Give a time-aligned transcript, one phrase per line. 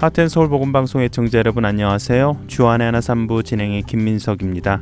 [0.00, 2.44] Heart and Soul 복음 방송 애청자 여러분 안녕하세요.
[2.46, 4.80] 주안의 하나 삼부 진행의 김민석입니다.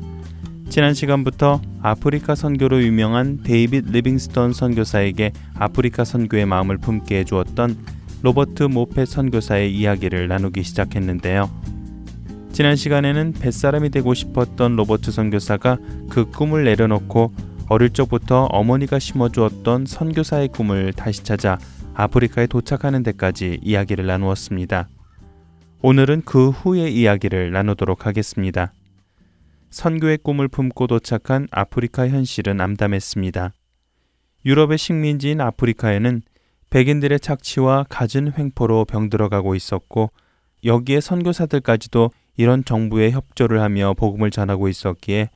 [0.68, 7.76] 지난 시간부터 아프리카 선교로 유명한 데이빗 리빙스턴 선교사에게 아프리카 선교의 마음을 품게 해주었던
[8.22, 11.50] 로버트 모펫 선교사의 이야기를 나누기 시작했는데요.
[12.52, 15.78] 지난 시간에는 뱃사람이 되고 싶었던 로버트 선교사가
[16.10, 17.32] 그 꿈을 내려놓고
[17.68, 21.58] 어릴 적부터 어머니가 심어주었던 선교사의 꿈을 다시 찾아
[21.94, 24.88] 아프리카에 도착하는 데까지 이야기를 나누었습니다.
[25.80, 28.72] 오늘은 그 후의 이야기를 나누도록 하겠습니다.
[29.70, 33.52] 선교의 꿈을 품고 도착한 아프리카 현실은 암담했습니다.
[34.44, 36.22] 유럽의 식민지인 아프리카에는
[36.70, 40.10] 백인들의 착취와 갖은 횡포로 병들어가고 있었고
[40.64, 45.30] 여기에 선교사들까지도 이런 정부에 협조를 하며 복음을 전하고 있었기에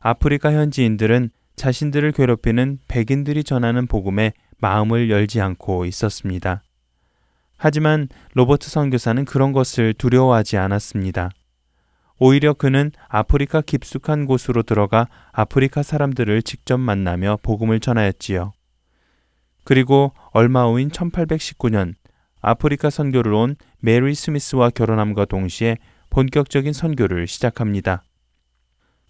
[0.00, 6.62] 아프리카 현지인들은 자신들을 괴롭히는 백인들이 전하는 복음에 마음을 열지 않고 있었습니다.
[7.58, 11.30] 하지만 로버트 선교사는 그런 것을 두려워하지 않았습니다.
[12.20, 18.52] 오히려 그는 아프리카 깊숙한 곳으로 들어가 아프리카 사람들을 직접 만나며 복음을 전하였지요.
[19.64, 21.94] 그리고 얼마 후인 1819년
[22.40, 25.76] 아프리카 선교를 온 메리 스미스와 결혼함과 동시에
[26.10, 28.02] 본격적인 선교를 시작합니다.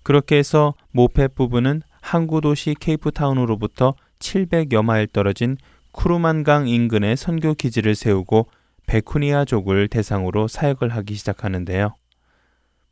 [0.03, 5.57] 그렇게 해서 모페 부부는 항구 도시 케이프타운으로부터 700여 마일 떨어진
[5.99, 8.47] 쿠르만강 인근에 선교 기지를 세우고
[8.87, 11.97] 베쿠니아족을 대상으로 사역을 하기 시작하는데요.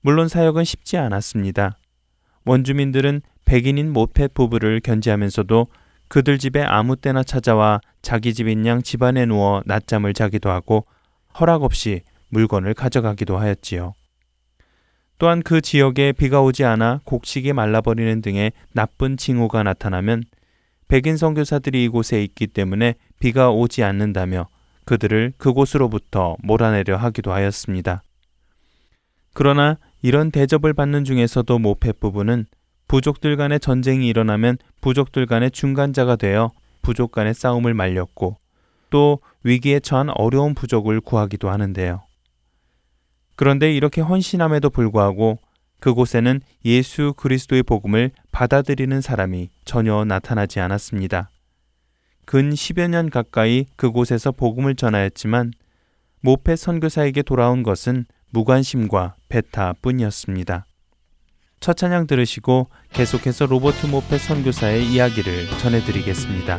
[0.01, 1.79] 물론 사역은 쉽지 않았습니다.
[2.45, 5.69] 원주민들은 백인인 모페 부부를 견제하면서도
[6.09, 10.85] 그들 집에 아무 때나 찾아와 자기 집인 양 집안에 누워 낮잠을 자기도 하고
[11.39, 13.95] 허락 없이 물건을 가져가기도 하였지요.
[15.19, 20.25] 또한 그 지역에 비가 오지 않아 곡식이 말라버리는 등의 나쁜 징후가 나타나면
[20.89, 24.49] 백인 선교사들이 이곳에 있기 때문에 비가 오지 않는다며
[24.85, 28.03] 그들을 그곳으로부터 몰아내려 하기도 하였습니다.
[29.35, 32.47] 그러나 이런 대접을 받는 중에서도 모페 부부는
[32.89, 38.37] 부족들 간의 전쟁이 일어나면 부족들 간의 중간자가 되어 부족 간의 싸움을 말렸고
[38.91, 42.03] 또 위기에 처한 어려운 부족을 구하기도 하는데요.
[43.35, 45.39] 그런데 이렇게 헌신함에도 불구하고
[45.81, 51.31] 그곳에는 예수 그리스도의 복음을 받아들이는 사람이 전혀 나타나지 않았습니다.
[52.27, 55.53] 근 10여 년 가까이 그곳에서 복음을 전하였지만
[56.21, 60.67] 모페 선교사에게 돌아온 것은 무관심과 배타뿐이었습니다.
[61.61, 66.59] 첫 찬양 들으시고 계속해서 로버트 모페 선교사의 이야기를 전해드리겠습니다.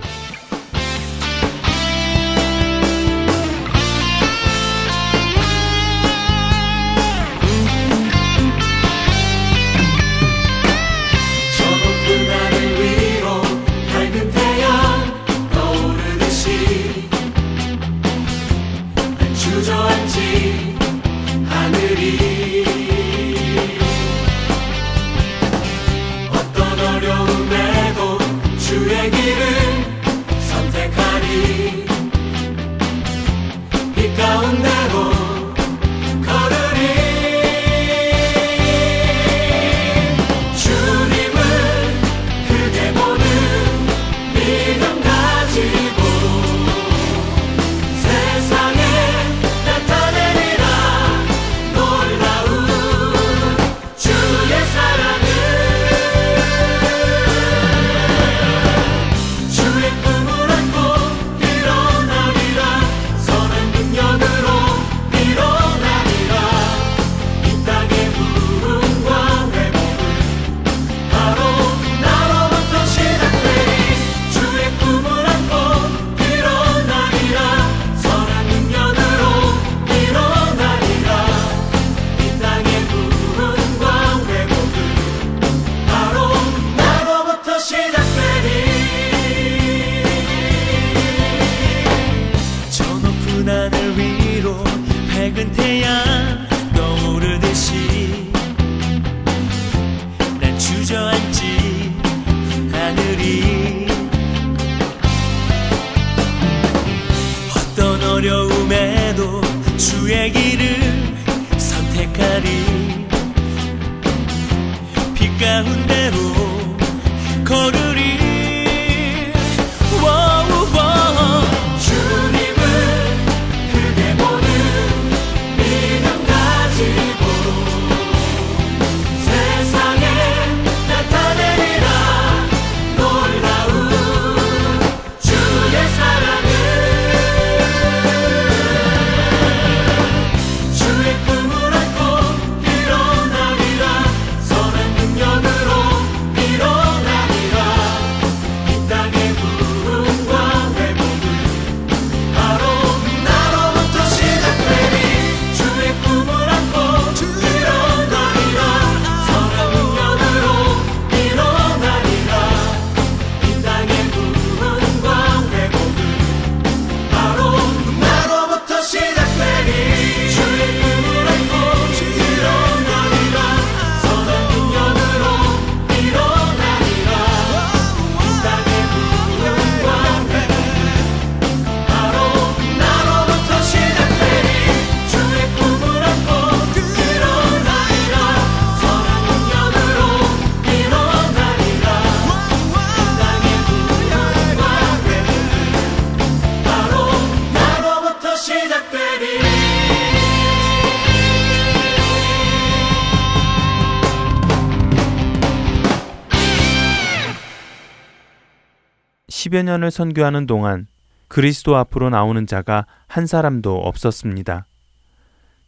[209.47, 210.87] 10여 년을 선교하는 동안
[211.27, 214.65] 그리스도 앞으로 나오는 자가 한 사람도 없었습니다.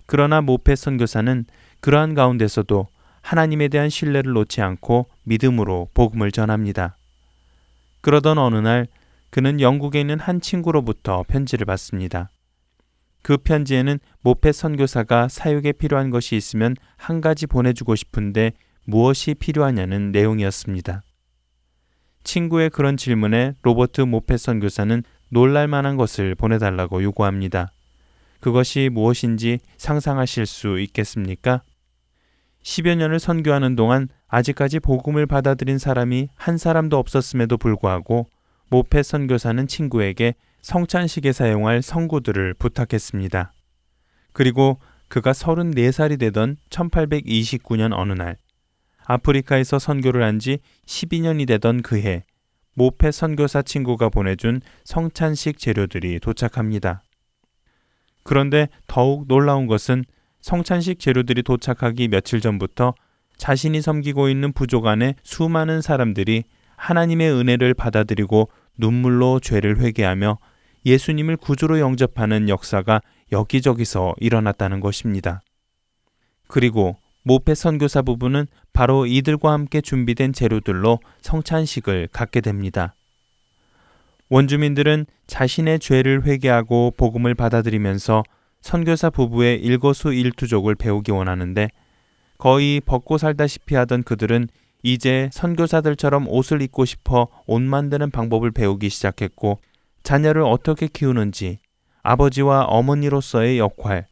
[0.05, 1.45] 그러나 모페 선교사는
[1.81, 2.87] 그러한 가운데서도
[3.21, 6.95] 하나님에 대한 신뢰를 놓지 않고 믿음으로 복음을 전합니다.
[8.01, 8.87] 그러던 어느 날
[9.29, 12.29] 그는 영국에 있는 한 친구로부터 편지를 받습니다.
[13.21, 18.53] 그 편지에는 모페 선교사가 사육에 필요한 것이 있으면 한 가지 보내주고 싶은데
[18.85, 21.03] 무엇이 필요하냐는 내용이었습니다.
[22.24, 27.71] 친구의 그런 질문에 로버트 모페 선 교사는 놀랄 만한 것을 보내달라고 요구합니다.
[28.39, 31.63] 그것이 무엇인지 상상하실 수 있겠습니까?
[32.63, 38.27] 10여 년을 선교하는 동안 아직까지 복음을 받아들인 사람이 한 사람도 없었음에도 불구하고
[38.69, 43.54] 모페 선교사는 친구에게 성찬식에 사용할 성구들을 부탁했습니다.
[44.33, 48.38] 그리고 그가 34살이 되던 1829년 어느 날
[49.09, 52.23] 아프리카에서 선교를 한 지 12년이 되던 그해
[52.75, 57.03] 모페 선교사 친구가 보내준 성찬식 재료들이 도착합니다.
[58.23, 60.06] 그런데 더욱 놀라운 것은
[60.39, 62.94] 성찬식 재료들이 도착하기 며칠 전부터
[63.38, 66.44] 자신이 섬기고 있는 부족 안에 수많은 사람들이
[66.77, 70.38] 하나님의 은혜를 받아들이고 눈물로 죄를 회개하며
[70.85, 73.01] 예수님을 구주로 영접하는 역사가
[73.33, 75.41] 여기저기서 일어났다는 것입니다.
[76.47, 82.95] 그리고 모페 선교사 부부는 바로 이들과 함께 준비된 재료들로 성찬식을 갖게 됩니다.
[84.30, 88.24] 원주민들은 자신의 죄를 회개하고 복음을 받아들이면서
[88.62, 91.69] 선교사 부부의 일거수일투족을 배우기 원하는데
[92.38, 94.48] 거의 벗고 살다시피 하던 그들은
[94.83, 99.60] 이제 선교사들처럼 옷을 입고 싶어 옷 만드는 방법을 배우기 시작했고
[100.04, 101.60] 자녀를 어떻게 키우는지
[102.01, 104.07] 아버지와 어머니로서의 역할,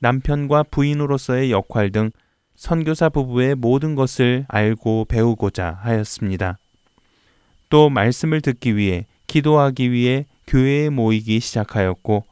[0.00, 2.10] 남편과 부인으로서의 역할 등
[2.58, 6.58] 선교사 부부의 모든 것을 알고 배우고자 하였습니다.
[7.68, 12.24] 또 말씀을 듣기 위해 기도하기 위해 교회에 모이기 시작하였고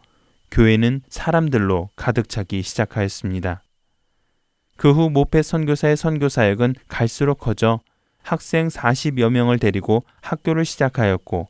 [0.51, 3.63] 교회는 사람들로 가득 차기 시작하였습니다.
[4.77, 7.79] 그 후 모페 선교사의 선교 사역은 갈수록 커져
[8.25, 11.49] 학생 40여 명을 데리고 학교를 시작하였고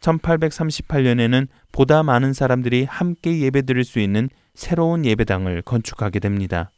[0.00, 6.70] 1838년에는 보다 많은 사람들이 함께 예배드릴 수 있는 새로운 예배당을 건축하게 됩니다.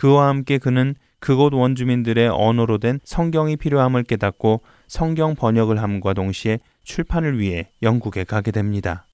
[0.00, 7.38] 그와 함께 그는 그곳 원주민들의 언어로 된 성경이 필요함을 깨닫고 성경 번역을 함과 동시에 출판을
[7.38, 9.09] 위해 영국에 가게 됩니다.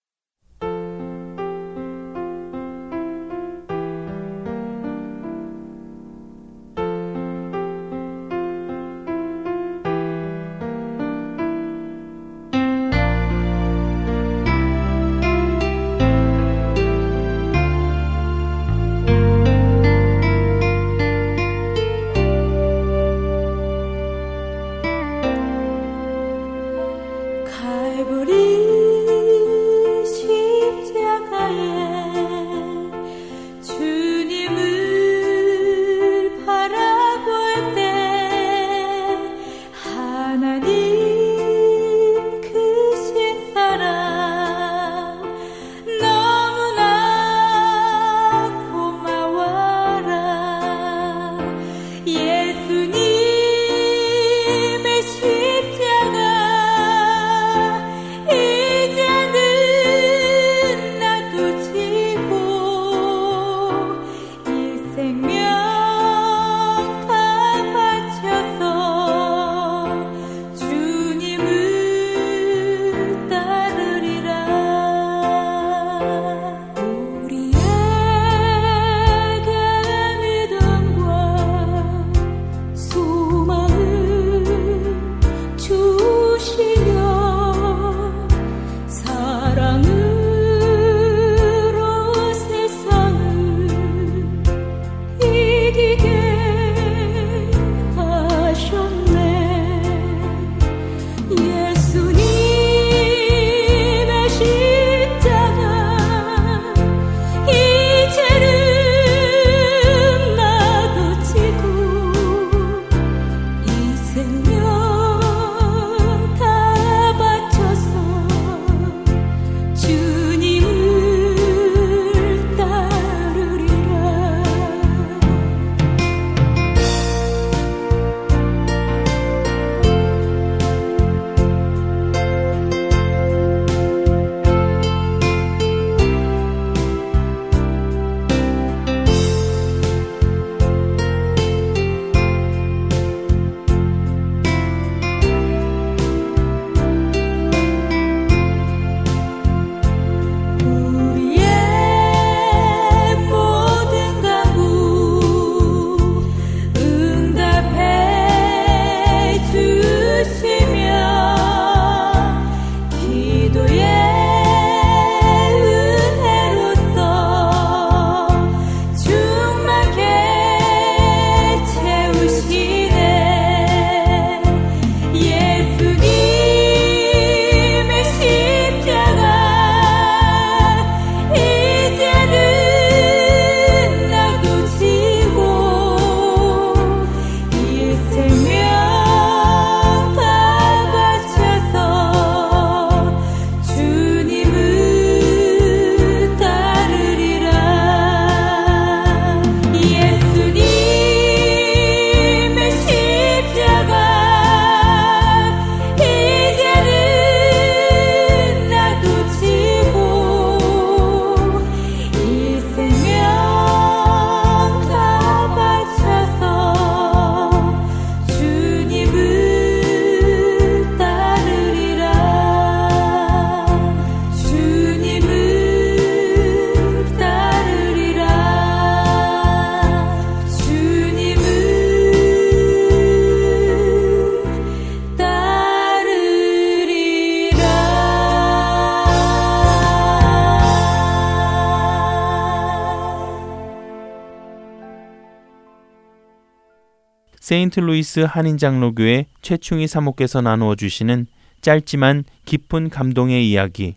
[247.47, 251.29] 세인트루이스 한인장로교회 최충희 사모께서 나누어 주시는
[251.61, 253.95] 짧지만 깊은 감동의 이야기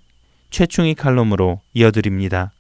[0.52, 2.54] 최충희 칼럼으로 이어드립니다.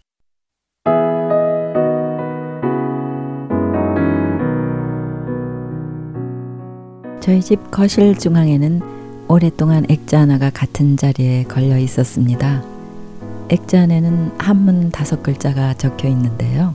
[7.22, 8.82] 저희 집 거실 중앙에는
[9.28, 12.64] 오랫동안 액자 하나가 같은 자리에 걸려 있었습니다.
[13.50, 16.74] 액자 안에는 한문 다섯 글자가 적혀 있는데요.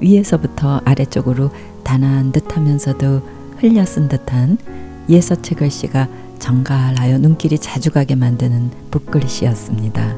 [0.00, 1.50] 위에서부터 아래쪽으로
[1.84, 4.58] 단아한 듯 하면서도 흘려 쓴 듯한
[5.08, 6.08] 예서체 글씨가
[6.40, 10.16] 정갈하여 눈길이 자주 가게 만드는 붓글씨였습니다.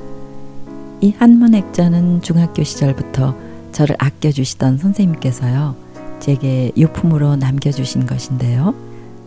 [1.02, 3.36] 이 한문 액자는 중학교 시절부터
[3.72, 5.76] 저를 아껴주시던 선생님께서요.
[6.20, 8.74] 제게 유품으로 남겨주신 것인데요.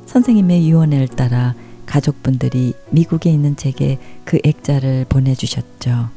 [0.08, 1.54] 선생님의 유언을 따라
[1.86, 6.10] 가족분들이 미국에 있는 제게 그 액자를 보내주셨죠.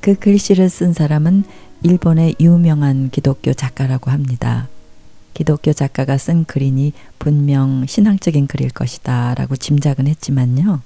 [0.00, 1.44] 그 글씨를 쓴 사람은
[1.82, 4.68] 일본의 유명한 기독교 작가라고 합니다.
[5.36, 10.80] 기독교 작가가 쓴 글이니 분명 신앙적인 글일 것이다 라고 짐작은 했지만요.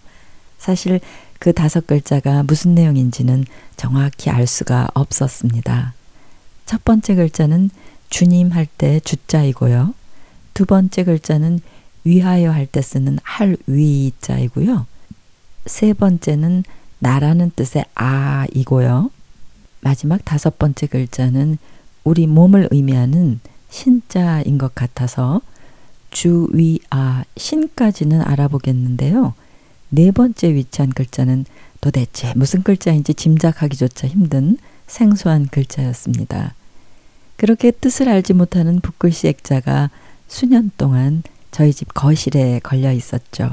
[0.58, 0.98] 사실
[1.38, 3.44] 그 다섯 글자가 무슨 내용인지는
[3.76, 5.94] 정확히 알 수가 없었습니다.
[6.66, 7.70] 첫 번째 글자는
[8.08, 9.94] 주님 할 때 주자이고요.
[10.52, 11.60] 두 번째 글자는
[12.02, 14.84] 위하여 할 때 쓰는 할 위자이고요.
[15.66, 16.64] 세 번째는
[16.98, 19.12] 나라는 뜻의 아이고요.
[19.80, 21.58] 마지막 다섯 번째 글자는
[22.02, 23.38] 우리 몸을 의미하는
[23.70, 25.40] 신자인 것 같아서
[26.10, 29.34] 주위아 신까지는 알아보겠는데요.
[29.88, 31.46] 네 번째 위치한 글자는
[31.80, 36.54] 도대체 무슨 글자인지 짐작하기조차 힘든 생소한 글자였습니다.
[37.36, 39.90] 그렇게 뜻을 알지 못하는 붓글씨 액자가
[40.28, 43.50] 수년 동안 저희 집 거실에 걸려 있었죠.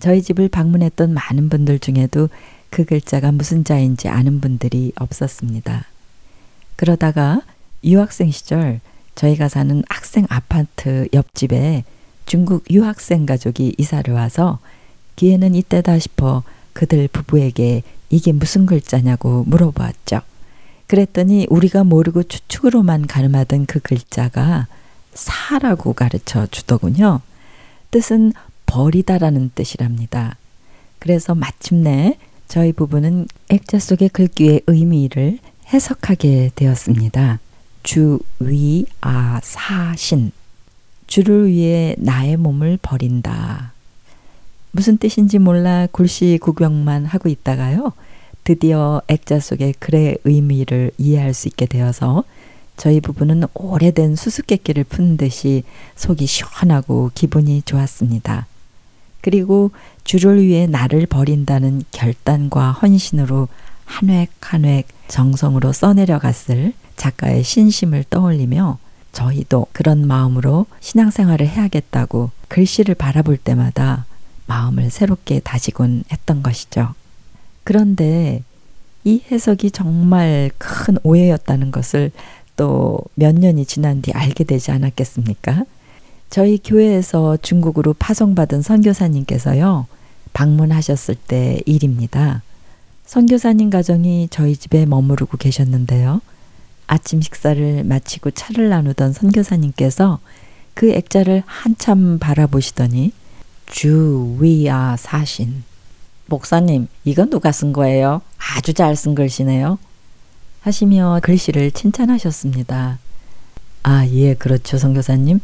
[0.00, 2.28] 저희 집을 방문했던 많은 분들 중에도
[2.70, 5.86] 그 글자가 무슨 자인지 아는 분들이 없었습니다.
[6.76, 7.42] 그러다가
[7.84, 8.80] 유학생 시절
[9.18, 11.82] 저희가 사는 학생 아파트 옆집에
[12.24, 14.60] 중국 유학생 가족이 이사를 와서
[15.16, 20.20] 기회는 이때다 싶어 그들 부부에게 이게 무슨 글자냐고 물어보았죠.
[20.86, 24.68] 그랬더니 우리가 모르고 추측으로만 가늠하던 그 글자가
[25.14, 27.20] 사라고 가르쳐 주더군요.
[27.90, 28.32] 뜻은
[28.66, 30.36] 버리다라는 뜻이랍니다.
[31.00, 35.38] 그래서 마침내 저희 부부는 액자 속의 글귀의 의미를
[35.72, 37.40] 해석하게 되었습니다.
[37.82, 40.32] 주, 위, 아, 사, 신.
[41.06, 43.72] 주를 위해 나의 몸을 버린다.
[44.72, 47.92] 무슨 뜻인지 몰라 굴시 구경만 하고 있다가요.
[48.44, 52.24] 드디어 액자 속의 글의 의미를 이해할 수 있게 되어서
[52.76, 55.64] 저희 부부는 오래된 수수께끼를 푼 듯이
[55.96, 58.46] 속이 시원하고 기분이 좋았습니다.
[59.20, 59.70] 그리고
[60.04, 63.48] 주를 위해 나를 버린다는 결단과 헌신으로
[63.84, 68.78] 한 획 한 획 정성으로 써내려갔을 작가의 신심을 떠올리며
[69.12, 74.04] 저희도 그런 마음으로 신앙생활을 해야겠다고 글씨를 바라볼 때마다
[74.46, 76.94] 마음을 새롭게 다지곤 했던 것이죠.
[77.64, 78.42] 그런데
[79.04, 82.10] 이 해석이 정말 큰 오해였다는 것을
[82.56, 85.64] 또 몇 년이 지난 뒤 알게 되지 않았겠습니까?
[86.30, 89.86] 저희 교회에서 중국으로 파송받은 선교사님께서요,
[90.34, 92.42] 방문하셨을 때 일입니다.
[93.06, 96.20] 선교사님 가정이 저희 집에 머무르고 계셨는데요.
[96.88, 100.18] 아침 식사를 마치고 차를 나누던 선교사님께서
[100.74, 103.12] 그 액자를 한참 바라보시더니
[103.66, 105.62] 주, 위, 아, 사신.
[106.26, 108.22] 목사님, 이건 누가 쓴 거예요?
[108.38, 109.78] 아주 잘 쓴 글씨네요.
[110.62, 112.98] 하시며 글씨를 칭찬하셨습니다.
[113.82, 115.40] 아, 예, 그렇죠, 선교사님.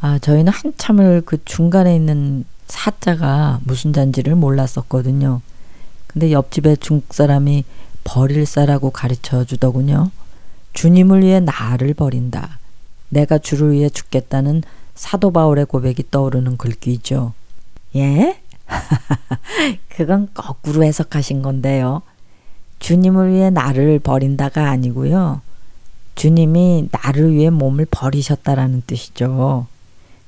[0.00, 5.40] 아, 저희는 한참을 그 중간에 있는 사자가 무슨 잔지를 몰랐었거든요.
[6.06, 7.64] 근데 옆집에 중국 사람이
[8.04, 10.10] 버릴 사라고 가르쳐 주더군요.
[10.72, 12.58] 주님을 위해 나를 버린다.
[13.08, 14.62] 내가 주를 위해 죽겠다는
[14.94, 17.32] 사도 바울의 고백이 떠오르는 글귀죠.
[17.96, 18.40] 예?
[19.88, 22.02] 그건 거꾸로 해석하신 건데요.
[22.78, 25.40] 주님을 위해 나를 버린다가 아니고요.
[26.14, 29.66] 주님이 나를 위해 몸을 버리셨다라는 뜻이죠.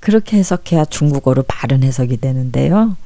[0.00, 2.96] 그렇게 해석해야 중국어로 바른 해석이 되는데요.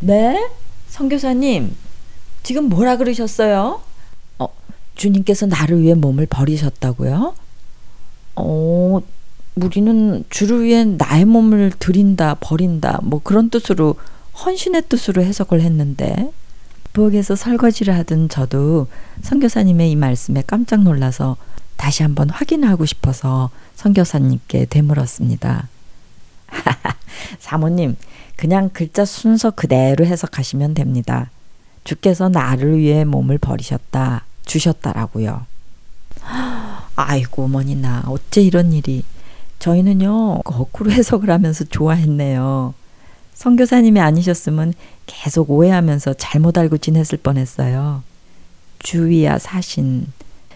[0.00, 0.48] 네?
[0.88, 1.76] 성교사님,
[2.42, 3.82] 지금 뭐라 그러셨어요?
[4.92, 7.34] 어, 주님께서 나를 위해 몸을 버리셨다고요?
[8.36, 9.00] 어,
[9.54, 13.96] 우리는 주를 위해 나의 몸을 드린다, 버린다, 뭐 그런 뜻으로
[14.44, 16.32] 헌신의 뜻으로 해석을 했는데
[16.94, 18.86] 부엌에서 설거지를 하던 저도
[19.22, 21.36] 선교사님의 이 말씀에 깜짝 놀라서
[21.76, 25.68] 다시 한번 확인하고 싶어서 선교사님께 되물었습니다.
[27.40, 27.96] 사모님,
[28.36, 31.30] 그냥 글자 순서 그대로 해석하시면 됩니다.
[31.84, 35.46] 주께서 나를 위해 몸을 버리셨다, 주셨다라고요.
[36.96, 39.02] 아이고, 어머니 나 어째 이런 일이
[39.58, 42.74] 저희는요, 거꾸로 해석을 하면서 좋아했네요.
[43.34, 44.74] 선교사님이 아니셨으면
[45.06, 48.02] 계속 오해하면서 잘못 알고 지냈을 뻔했어요.
[48.80, 50.06] 주위야 사신.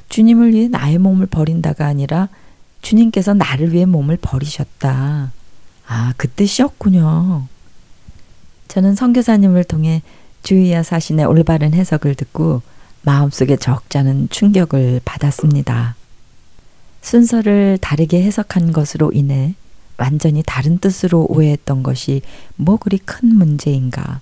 [0.08, 2.28] 주님을 위해 나의 몸을 버린다가 아니라
[2.82, 5.32] 주님께서 나를 위해 몸을 버리셨다.
[5.88, 7.46] 아, 그 뜻이었군요.
[8.68, 10.02] 저는 선교사님을 통해
[10.42, 12.62] 주위야 사신의 올바른 해석을 듣고
[13.06, 15.94] 마음속에 적잖은 충격을 받았습니다.
[17.02, 19.54] 순서를 다르게 해석한 것으로 인해
[19.96, 22.22] 완전히 다른 뜻으로 오해했던 것이
[22.56, 24.20] 뭐 그리 큰 문제인가.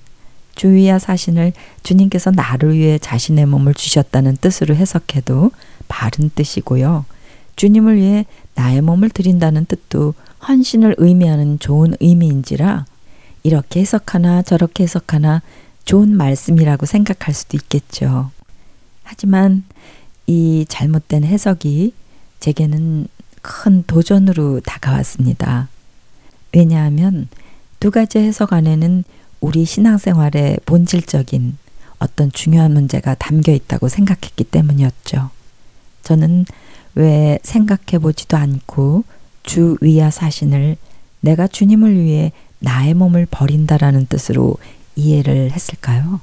[0.55, 5.51] 주위야 사신을 주님께서 나를 위해 자신의 몸을 주셨다는 뜻으로 해석해도
[5.89, 7.07] 바른 뜻이고요.
[7.57, 10.13] 주님을 위해 나의 몸을 드린다는 뜻도
[10.47, 12.85] 헌신을 의미하는 좋은 의미인지라
[13.45, 15.41] 이렇게 해석하나 저렇게 해석하나
[15.87, 18.31] 좋은 말씀이라고 생각할 수도 있겠죠.
[19.05, 19.65] 하지만
[20.27, 21.95] 이 잘못된 해석이
[22.41, 23.07] 제게는
[23.43, 25.69] 큰 도전으로 다가왔습니다.
[26.53, 27.29] 왜냐하면
[27.79, 29.05] 두 가지 해석 안에는
[29.41, 31.59] 우리 신앙생활의 본질적인
[31.99, 35.31] 어떤 중요한 문제가 담겨 있다고 생각했기 때문이었죠.
[36.03, 36.47] 저는
[36.95, 39.05] 왜 생각해 보지도 않고
[39.43, 40.77] 주 위야 사신을
[41.21, 44.57] 내가 주님을 위해 나의 몸을 버린다라는 뜻으로
[44.97, 46.21] 이해를 했을까요?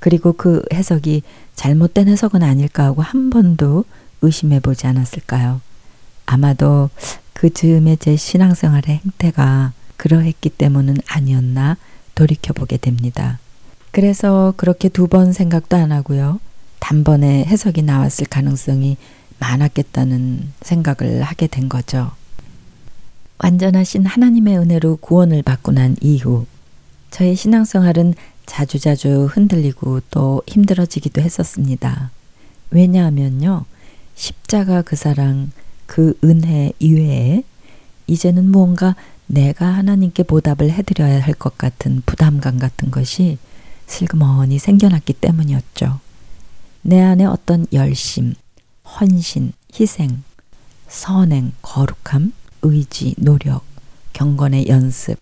[0.00, 1.22] 그리고 그 해석이
[1.54, 3.84] 잘못된 해석은 아닐까 하고 한 번도
[4.22, 5.60] 의심해 보지 않았을까요?
[6.26, 6.90] 아마도
[7.32, 11.76] 그 즈음에 제 신앙생활의 행태가 그러했기 때문은 아니었나
[12.14, 13.38] 돌이켜 보게 됩니다.
[13.92, 16.40] 그래서 그렇게 두 번 생각도 안 하고요.
[16.78, 18.96] 단번에 해석이 나왔을 가능성이
[19.38, 22.12] 많았겠다는 생각을 하게 된 거죠.
[23.38, 26.46] 완전하신 하나님의 은혜로 구원을 받고 난 이후
[27.10, 28.14] 저의 신앙생활은
[28.54, 32.10] 자주자주 흔들리고 또 힘들어지기도 했었습니다.
[32.70, 33.64] 왜냐하면요.
[34.16, 35.52] 십자가 그 사랑,
[35.86, 37.44] 그 은혜 이외에
[38.08, 38.96] 이제는 무언가
[39.28, 43.38] 내가 하나님께 보답을 해드려야 할 것 같은 부담감 같은 것이
[43.86, 46.00] 슬그머니 생겨났기 때문이었죠.
[46.82, 48.34] 내 안에 어떤 열심,
[48.84, 50.24] 헌신, 희생,
[50.88, 52.32] 선행, 거룩함,
[52.62, 53.62] 의지, 노력,
[54.12, 55.18] 경건의 연습,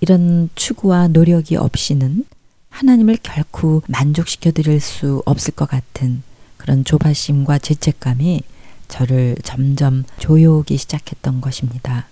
[0.00, 2.24] 이런 추구와 노력이 없이는
[2.70, 6.22] 하나님을 결코 만족시켜 드릴 수 없을 것 같은
[6.56, 8.42] 그런 조바심과 죄책감이
[8.88, 12.06] 저를 점점 조여오기 시작했던 것입니다.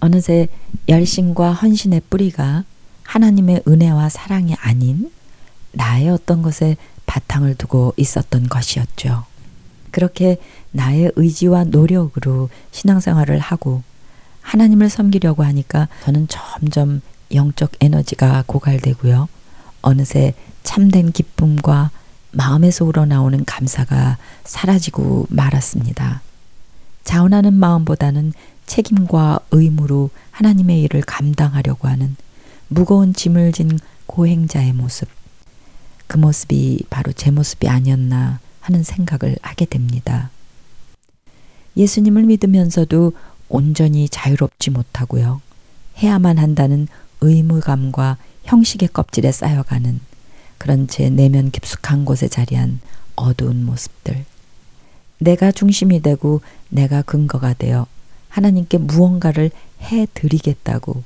[0.00, 0.48] 어느새
[0.88, 2.64] 열심과 헌신의 뿌리가
[3.02, 5.10] 하나님의 은혜와 사랑이 아닌
[5.72, 9.24] 나의 어떤 것에 바탕을 두고 있었던 것이었죠.
[9.90, 10.38] 그렇게
[10.72, 13.82] 나의 의지와 노력으로 신앙생활을 하고
[14.42, 17.00] 하나님을 섬기려고 하니까 저는 점점
[17.34, 19.28] 영적 에너지가 고갈되고요.
[19.82, 21.90] 어느새 참된 기쁨과
[22.32, 26.22] 마음에서 우러나오는 감사가 사라지고 말았습니다.
[27.04, 28.32] 자원하는 마음보다는
[28.66, 32.16] 책임과 의무로 하나님의 일을 감당하려고 하는
[32.68, 35.08] 무거운 짐을 진 고행자의 모습.
[36.06, 40.30] 그 모습이 바로 제 모습이 아니었나 하는 생각을 하게 됩니다.
[41.76, 43.12] 예수님을 믿으면서도
[43.48, 45.40] 온전히 자유롭지 못하고요.
[45.98, 46.88] 해야만 한다는
[47.20, 50.00] 의무감과 형식의 껍질에 쌓여가는
[50.58, 52.80] 그런 제 내면 깊숙한 곳에 자리한
[53.14, 54.24] 어두운 모습들.
[55.18, 57.86] 내가 중심이 되고 내가 근거가 되어
[58.28, 59.50] 하나님께 무언가를
[59.82, 61.02] 해 드리겠다고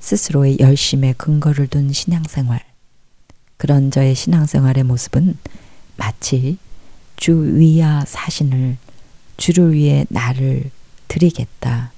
[0.00, 2.60] 스스로의 열심에 근거를 둔 신앙생활.
[3.56, 5.38] 그런 저의 신앙생활의 모습은
[5.96, 6.58] 마치
[7.16, 8.76] 주 위야 사신을
[9.36, 10.70] 주를 위해 나를
[11.06, 11.92] 드리겠다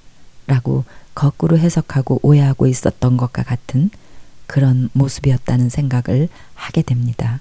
[0.45, 0.83] 라고
[1.15, 3.89] 거꾸로 해석하고 오해하고 있었던 것과 같은
[4.45, 7.39] 그런 모습이었다는 생각을 하게 됩니다.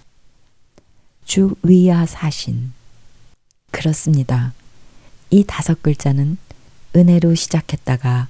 [1.25, 2.73] 주 위야 사신.
[3.71, 4.53] 그렇습니다.
[5.31, 6.39] 이 다섯 글자는
[6.97, 8.29] 은혜로 시작했다가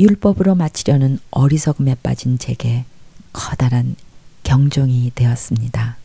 [0.00, 2.84] 율법으로 마치려는 어리석음에 빠진 제게
[3.32, 3.96] 커다란
[4.42, 5.96] 경종이 되었습니다.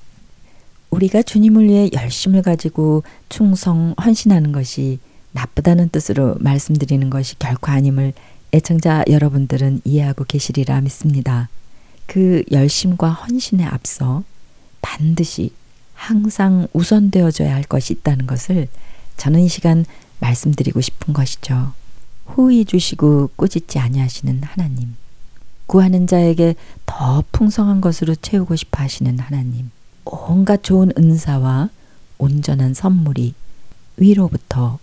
[0.90, 5.00] 우리가 주님을 위해 열심을 가지고 충성, 헌신하는 것이
[5.32, 8.14] 나쁘다는 뜻으로 말씀드리는 것이 결코 아님을
[8.54, 11.50] 애청자 여러분들은 이해하고 계시리라 믿습니다.
[12.06, 14.24] 그 열심과 헌신에 앞서
[14.82, 15.52] 반드시
[15.94, 18.68] 항상 우선되어져야 할 것이 있다는 것을
[19.18, 19.86] 저는 이 시간
[20.20, 21.74] 말씀드리고 싶은 것이죠.
[22.26, 24.96] 후히 주시고 꾸짖지 아니하시는 하나님.
[25.68, 29.72] 구하는 자에게 더 풍성한 것으로 채우고 싶어 하시는 하나님.
[30.04, 31.70] 온갖 좋은 은사와
[32.18, 33.34] 온전한 선물이
[33.98, 34.80] 위로부터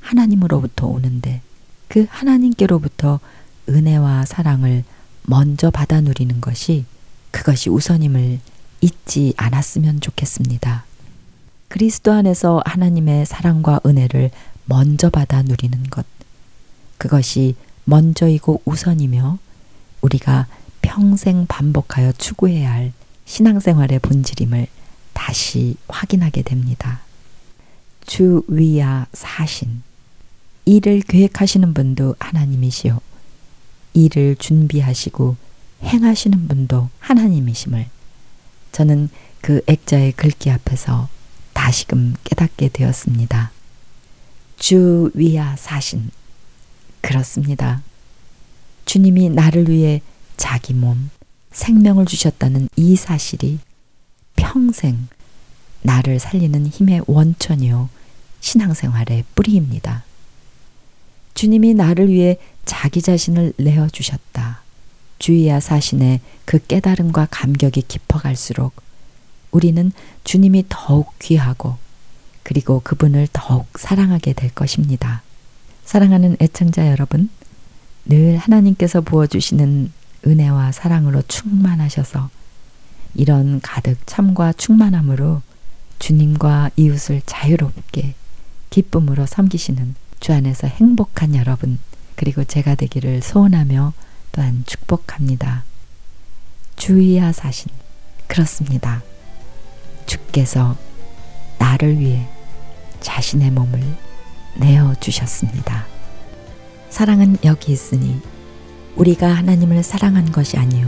[0.00, 1.42] 하나님으로부터 오는데
[1.92, 3.20] 그 하나님께로부터
[3.68, 4.82] 은혜와 사랑을
[5.24, 6.86] 먼저 받아 누리는 것이
[7.30, 8.40] 그것이 우선임을
[8.80, 10.86] 잊지 않았으면 좋겠습니다.
[11.68, 14.30] 그리스도 안에서 하나님의 사랑과 은혜를
[14.64, 16.06] 먼저 받아 누리는 것.
[16.96, 19.36] 그것이 먼저이고 우선이며
[20.00, 20.46] 우리가
[20.80, 22.94] 평생 반복하여 추구해야 할
[23.26, 24.66] 신앙생활의 본질임을
[25.12, 27.02] 다시 확인하게 됩니다.
[28.06, 29.82] 주 위야 사신.
[30.64, 33.00] 일을 계획하시는 분도 하나님이시요.
[33.94, 35.36] 일을 준비하시고
[35.82, 37.86] 행하시는 분도 하나님이심을
[38.70, 41.08] 저는 그 액자의 글귀 앞에서
[41.52, 43.50] 다시금 깨닫게 되었습니다.
[44.58, 46.10] 주 위야 사신.
[47.00, 47.82] 그렇습니다.
[48.84, 50.00] 주님이 나를 위해
[50.36, 51.10] 자기 몸,
[51.50, 53.58] 생명을 주셨다는 이 사실이
[54.36, 55.08] 평생
[55.82, 57.88] 나를 살리는 힘의 원천이요.
[58.40, 60.04] 신앙생활의 뿌리입니다.
[61.34, 64.62] 주님이 나를 위해 자기 자신을 내어 주셨다.
[65.18, 68.74] 주의야 사신의 그 깨달음과 감격이 깊어갈수록
[69.52, 69.92] 우리는
[70.24, 71.76] 주님이 더욱 귀하고
[72.42, 75.22] 그리고 그분을 더욱 사랑하게 될 것입니다.
[75.84, 77.30] 사랑하는 애청자 여러분,
[78.04, 79.92] 늘 하나님께서 부어주시는
[80.26, 82.30] 은혜와 사랑으로 충만하셔서
[83.14, 85.42] 이런 가득 참과 충만함으로
[85.98, 88.14] 주님과 이웃을 자유롭게
[88.70, 91.80] 기쁨으로 섬기시는 주 안에서 행복한 여러분,
[92.14, 93.92] 그리고 제가 되기를 소원하며
[94.30, 95.64] 또한 축복합니다.
[96.76, 97.72] 주의하 사신,
[98.28, 99.02] 그렇습니다.
[100.06, 100.76] 주께서
[101.58, 102.28] 나를 위해
[103.00, 103.82] 자신의 몸을
[104.54, 105.86] 내어 주셨습니다.
[106.88, 108.22] 사랑은 여기 있으니
[108.94, 110.86] 우리가 하나님을 사랑한 것이 아니요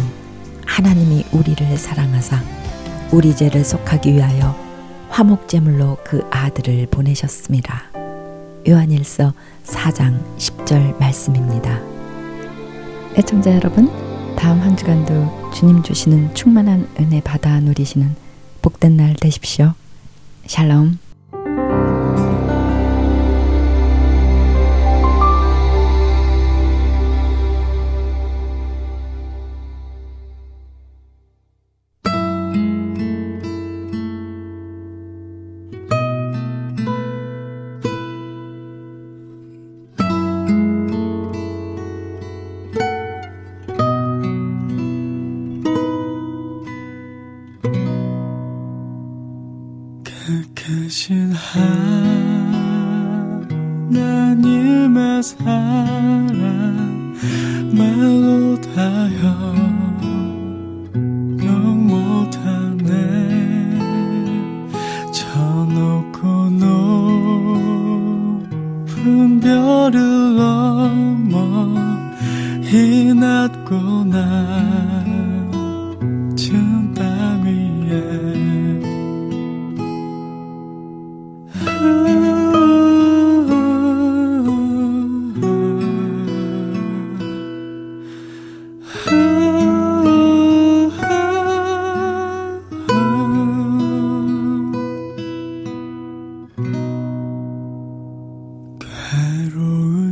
[0.65, 2.41] 하나님이 우리를 사랑하사
[3.11, 4.57] 우리 죄를 속하기 위하여
[5.09, 7.94] 화목제물로 그 아들을 보내셨습니다.
[8.67, 9.33] 요한일서
[9.65, 11.81] 4장 10절 말씀입니다.
[13.17, 13.89] 애청자 여러분,
[14.37, 18.17] 다음 한 주간도 주님 주시는 충만한 은혜 받아 누리시는
[18.63, 19.75] 복된 날 되십시오.
[20.47, 21.04] 샬롬.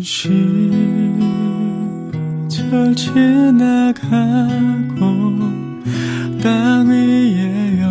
[0.02, 1.02] 시
[2.72, 4.00] 절 지나가고
[6.42, 7.82] 땅 위에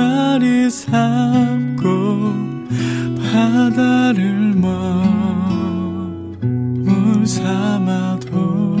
[0.00, 1.84] 종아리 삼고
[3.20, 6.06] 바다를 머물
[7.26, 8.76] 삼아도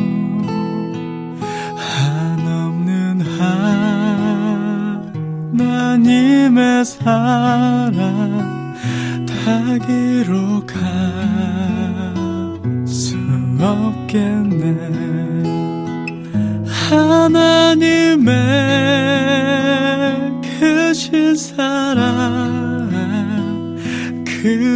[1.76, 3.20] 한없는
[5.52, 7.92] 하나님의 사랑
[9.26, 10.80] 다 기록할
[12.86, 13.18] 수
[13.60, 14.49] 없겠네.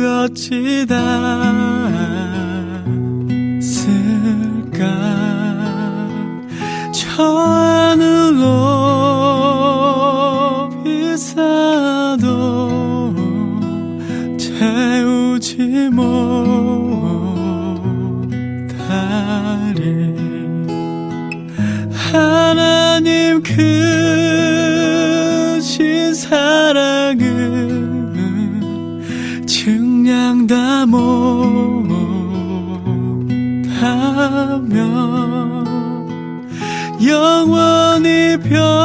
[0.05, 1.84] 어찌 닿
[38.45, 38.84] 영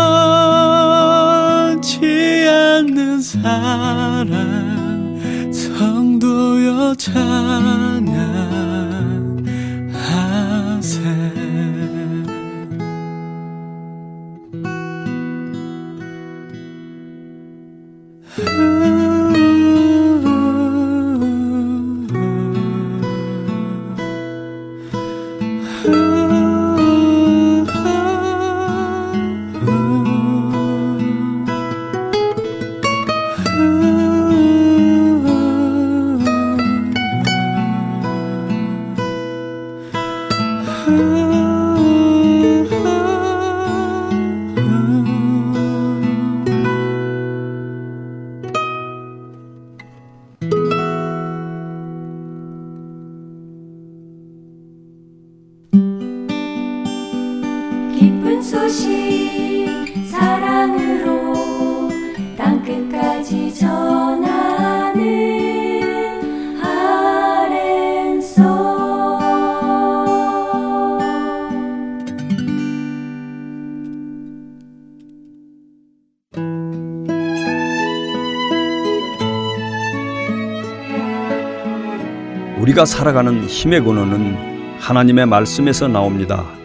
[82.80, 86.59] 우리가 살아가는 힘의 근원은 하나님의 말씀에서 나옵니다.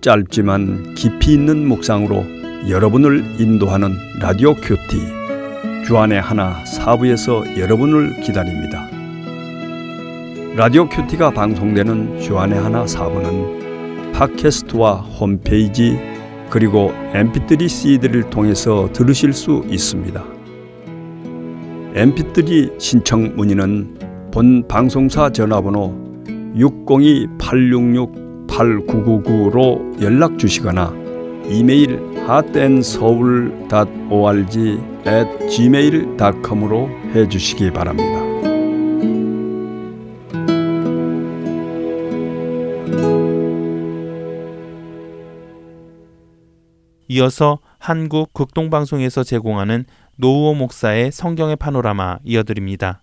[0.00, 2.24] 짧지만 깊이 있는 묵상으로
[2.68, 5.18] 여러분을 인도하는 라디오 QT
[5.86, 8.86] 주안의 하나 사부에서 여러분을 기다립니다.
[10.54, 15.98] 라디오 QT가 방송되는 주안의 하나 사부는 팟캐스트와 홈페이지
[16.50, 20.24] 그리고 mp3 CD를 통해서 들으실 수 있습니다.
[21.94, 23.98] mp3 신청 문의는
[24.30, 26.08] 본 방송사 전화번호
[28.48, 30.92] 602-866-8999로 연락 주시거나
[31.48, 38.18] 이메일 hotandseoul.org at gmail.com으로 해주시기 바랍니다.
[47.10, 53.00] 이어서 한국 극동방송에서 제공하는 노우호 목사의 성경의 파노라마 이어드립니다.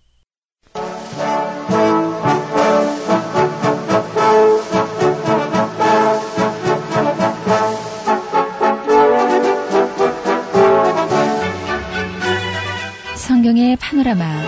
[13.76, 14.42] 성경의 파노라마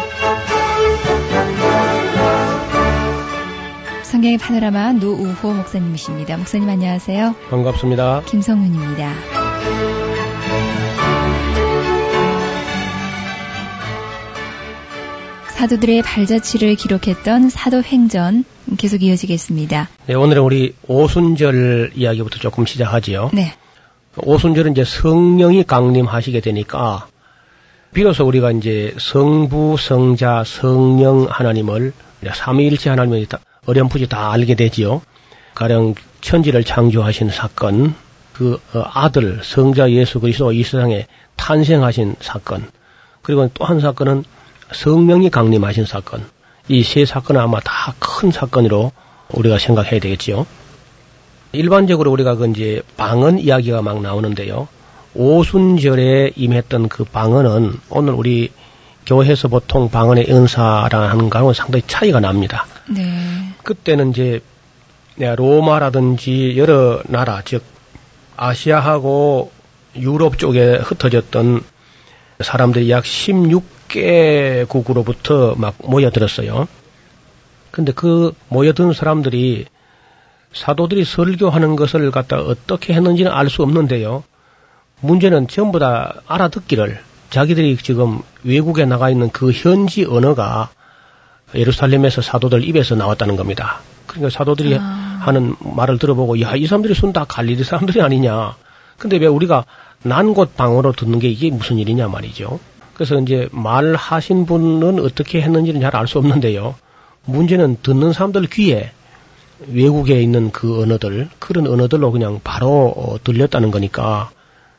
[4.02, 6.36] 성경의 파노라마 노우호 목사님이십니다.
[6.36, 7.34] 목사님 안녕하세요.
[7.50, 8.22] 반갑습니다.
[8.26, 9.12] 김성윤입니다.
[15.48, 18.44] 사도들의 발자취를 기록했던 사도행전
[18.78, 19.88] 계속 이어지겠습니다.
[20.06, 23.30] 네, 오늘은 우리 오순절 이야기부터 조금 시작하지요.
[23.34, 23.54] 네.
[24.16, 27.06] 오순절은 이제 성령이 강림하시게 되니까
[27.92, 31.92] 비로소 우리가 이제 성부, 성자, 성령 하나님을
[32.32, 35.02] 삼위일체 하나님을 다 어렴풋이 다 알게 되지요.
[35.54, 37.94] 가령 천지를 창조하신 사건,
[38.32, 42.68] 그 어, 아들 성자 예수 그리스도 이 세상에 탄생하신 사건,
[43.22, 44.24] 그리고 또 한 사건은
[44.72, 46.24] 성령이 강림하신 사건.
[46.68, 48.92] 이 세 사건은 아마 다 큰 사건으로
[49.30, 50.46] 우리가 생각해야 되겠지요.
[51.52, 54.68] 일반적으로 우리가 그 이제 방언 이야기가 막 나오는데요.
[55.18, 58.50] 오순절에 임했던 그 방언은 오늘 우리
[59.04, 62.66] 교회에서 보통 방언의 은사라는 거하고는 상당히 차이가 납니다.
[62.88, 63.02] 네.
[63.62, 64.40] 그때는 이제
[65.16, 67.62] 로마라든지 여러 나라, 즉
[68.36, 69.50] 아시아하고
[69.96, 71.62] 유럽 쪽에 흩어졌던
[72.40, 76.68] 사람들이 약16 16개국으로부터 막 모여들었어요.
[77.70, 79.66] 근데 그 모여든 사람들이
[80.52, 84.24] 사도들이 설교하는 것을 갖다 어떻게 했는지는 알 수 없는데요.
[85.00, 86.98] 문제는 전부 다 알아듣기를
[87.30, 90.70] 자기들이 지금 외국에 나가 있는 그 현지 언어가
[91.54, 93.80] 예루살렘에서 사도들 입에서 나왔다는 겁니다.
[94.06, 95.18] 그러니까 사도들이 아.
[95.20, 98.56] 하는 말을 들어보고 야 이 사람들이 순 다 갈릴리 사람들이 아니냐.
[98.98, 99.64] 근데 왜 우리가
[100.02, 102.58] 난곳 방어로 듣는 게 이게 무슨 일이냐 말이죠.
[102.94, 106.74] 그래서 이제 말하신 분은 어떻게 했는지는 잘 알 수 없는데요.
[107.24, 108.90] 문제는 듣는 사람들 귀에
[109.68, 114.30] 외국에 있는 그 언어들 그런 언어들로 그냥 바로 어, 들렸다는 거니까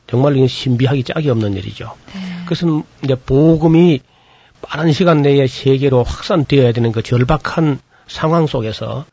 [0.10, 1.94] 정말 이건 신비하기 짝이 없는 일이죠.
[2.44, 4.02] 그것은 이제 복음이
[4.62, 9.06] 빠른 시간 내에 세계로 확산되어야 되는 그 절박한 상황 속에서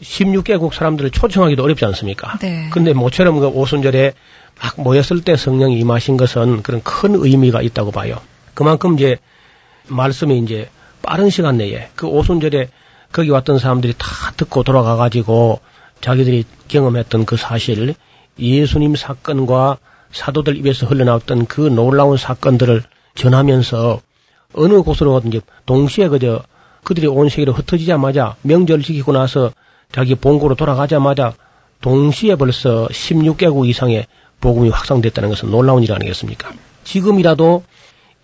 [0.00, 2.38] 16개국 사람들을 초청하기도 어렵지 않습니까?
[2.38, 2.70] 네.
[2.70, 4.14] 근데 모처럼 그 오순절에
[4.62, 8.18] 막 모였을 때 성령이 임하신 것은 그런 큰 의미가 있다고 봐요.
[8.54, 9.18] 그만큼 이제
[9.88, 10.70] 말씀이 이제
[11.02, 12.70] 빠른 시간 내에 그 오순절에
[13.12, 14.06] 거기 왔던 사람들이 다
[14.36, 15.60] 듣고 돌아가 가지고
[16.00, 17.94] 자기들이 경험했던 그 사실
[18.38, 19.78] 예수님 사건과
[20.12, 22.82] 사도들 입에서 흘러나왔던 그 놀라운 사건들을
[23.14, 24.00] 전하면서
[24.54, 26.42] 어느 곳으로든지 동시에 그저
[26.84, 29.52] 그들이 온 세계로 흩어지자마자 명절 지키고 나서
[29.92, 31.34] 자기 본고로 돌아가자마자
[31.80, 34.06] 동시에 벌써 16개국 이상의
[34.40, 36.52] 복음이 확산됐다는 것은 놀라운 일 아니겠습니까?
[36.84, 37.64] 지금이라도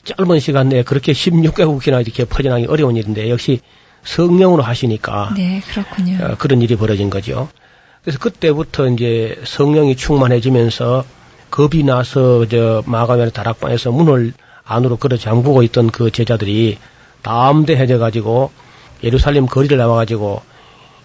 [0.04, 3.60] 짧은 시간 내에 그렇게 16개국이나 이렇게 퍼져나가기 어려운 일인데 역시
[4.04, 6.24] 성령으로 하시니까 네, 그렇군요.
[6.24, 7.48] 어, 그런 일이 벌어진 거죠.
[8.02, 11.04] 그래서 그때부터 이제 성령이 충만해지면서
[11.50, 14.32] 겁이 나서 저 마가면 다락방에서 문을
[14.64, 16.78] 안으로 걸어 잠그고 있던 그 제자들이
[17.22, 18.50] 담대해져 가지고
[19.02, 20.42] 예루살렘 거리를 나와 가지고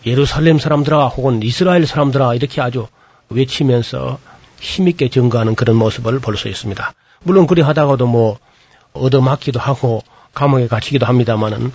[0.05, 2.87] 예루살렘 사람들아 혹은 이스라엘 사람들아 이렇게 아주
[3.29, 4.17] 외치면서
[4.59, 6.93] 힘있게 증거하는 그런 모습을 볼 수 있습니다.
[7.23, 8.37] 물론 그리 하다가도 뭐
[8.93, 10.01] 얻어맞기도 하고
[10.33, 11.71] 감옥에 갇히기도 합니다만은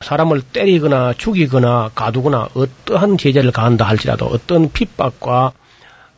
[0.00, 5.52] 사람을 때리거나 죽이거나 가두거나 어떠한 제재를 가한다 할지라도 어떤 핍박과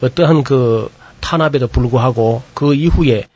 [0.03, 0.91] 어떠한 그
[1.21, 3.27] 탄압에도 불구하고 그 이후에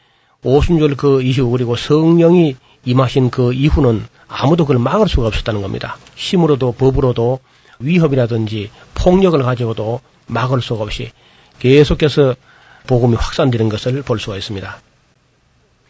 [0.44, 5.96] 오순절 그 이후 그리고 성령이 임하신 그 이후는 아무도 그걸 막을 수가 없었다는 겁니다.
[6.16, 7.40] 힘으로도 법으로도
[7.78, 11.10] 위협이라든지 폭력을 가지고도 막을 수가 없이
[11.58, 12.34] 계속해서
[12.86, 14.80] 복음이 확산되는 것을 볼 수가 있습니다.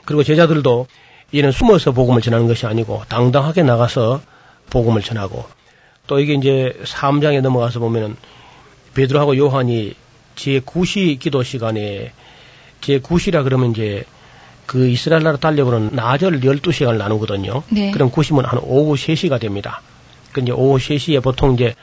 [0.04, 0.86] 그리고 제자들도
[1.32, 4.20] 이는 숨어서 복음을 전하는 것이 아니고 당당하게 나가서
[4.68, 5.46] 복음을 전하고
[6.06, 8.16] 또 이게 이제 3장에 넘어가서 보면은
[8.94, 9.94] 베드로하고 요한이
[10.36, 12.12] 제9시 기도 시간에
[12.80, 14.04] 제9시라 그러면 이제
[14.66, 17.62] 그 이스라엘 나라 달력으로는 나절 12시간을 나누거든요.
[17.68, 17.90] 네.
[17.90, 19.82] 그럼 90은 한 오후 3시가 됩니다.
[20.32, 21.74] 그 이제 오후 3시에 보통 이제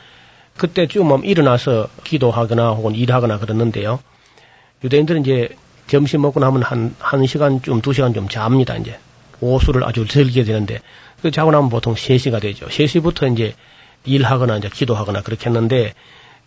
[0.57, 3.99] 그때쯤 뭐 일어나서 기도하거나 혹은 일하거나 그러는데요.
[4.83, 5.49] 유대인들은 이제
[5.87, 8.97] 점심 먹고 나면 한, 한 시간쯤, 두 시간 좀 잡니다, 이제.
[9.41, 10.79] 오수를 아주 즐기게 되는데,
[11.21, 12.67] 그 자고 나면 보통 3시가 되죠.
[12.67, 13.55] 3시부터 이제
[14.05, 15.93] 일하거나 이제 기도하거나 그렇게 했는데,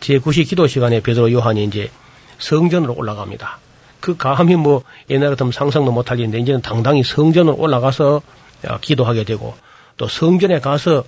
[0.03, 1.91] 제9시 기도 시간에 베드로 요한이 이제
[2.39, 3.59] 성전으로 올라갑니다.
[4.01, 8.21] 그 감히 뭐 옛날 같으면 상상도 못할 일인데, 이제는 당당히 성전으로 올라가서
[8.69, 9.55] 어, 기도하게 되고,
[9.97, 11.05] 또 성전에 가서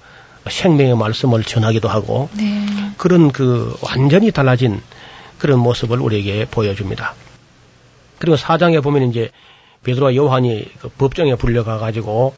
[0.49, 2.67] 생명의 말씀을 전하기도 하고, 네.
[2.97, 4.81] 그런 그 완전히 달라진
[5.39, 7.15] 그런 모습을 우리에게 보여줍니다.
[8.19, 9.31] 그리고 사장에 보면 이제
[9.83, 12.35] 베드로와 요한이 그 법정에 불려가 가지고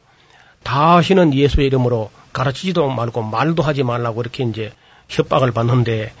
[0.63, 4.71] 다시는 예수의 이름으로 가르치지도 말고 말도 하지 말라고 이렇게 이제
[5.07, 6.11] 협박을 받는데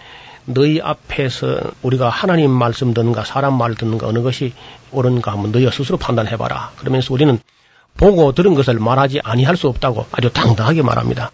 [0.49, 4.53] 너희 앞에서 우리가 하나님 말씀 듣는가 사람 말 듣는가 어느 것이
[4.91, 6.71] 옳은가 한번 너희가 스스로 판단해봐라.
[6.77, 7.37] 그러면서 우리는
[7.97, 11.31] 보고 들은 것을 말하지 아니할 수 없다고 아주 당당하게 말합니다.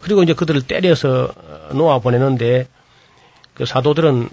[0.00, 1.32] 그리고 이제 그들을 때려서
[1.72, 2.68] 놓아 보내는데
[3.54, 4.28] 그 사도들은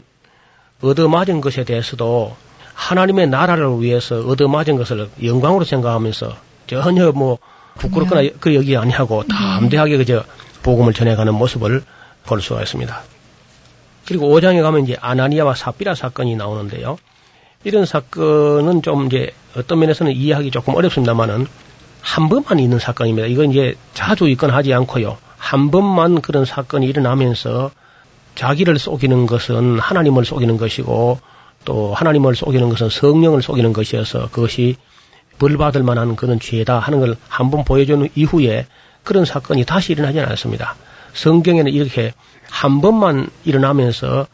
[0.82, 2.36] 얻어맞은 것에 대해서도
[2.74, 6.36] 하나님의 나라를 위해서 얻어맞은 것을 영광으로 생각하면서
[6.68, 7.38] 전혀 뭐
[7.76, 10.26] 부끄럽거나 그 여기 아니하고 담대하게 그저
[10.64, 11.84] 복음을 전해가는 모습을
[12.26, 13.02] 볼 수가 있습니다.
[14.12, 16.98] 그리고 5장에 가면 이제 아나니아와 사피라 사건이 나오는데요.
[17.64, 21.48] 이런 사건은 좀 이제 어떤 면에서는 이해하기 조금 어렵습니다만은
[22.02, 23.28] 한 번만 있는 사건입니다.
[23.28, 25.18] 이건 이제 자주 있건 하지 않고요.
[25.38, 27.72] 한 번만 그런 사건이 일어나면서
[28.36, 31.20] 자기를 속이는 것은 하나님을 속이는 것이고
[31.64, 34.76] 또 하나님을 속이는 것은 성령을 속이는 것이어서 그것이
[35.40, 38.66] 벌 받을 만한 그런 죄다 하는 걸 한 번 보여준 이후에
[39.04, 40.76] 그런 사건이 다시 일어나지 않았습니다.
[41.14, 42.14] 성경에는 이렇게
[42.52, 44.28] 한 번만 일어나면서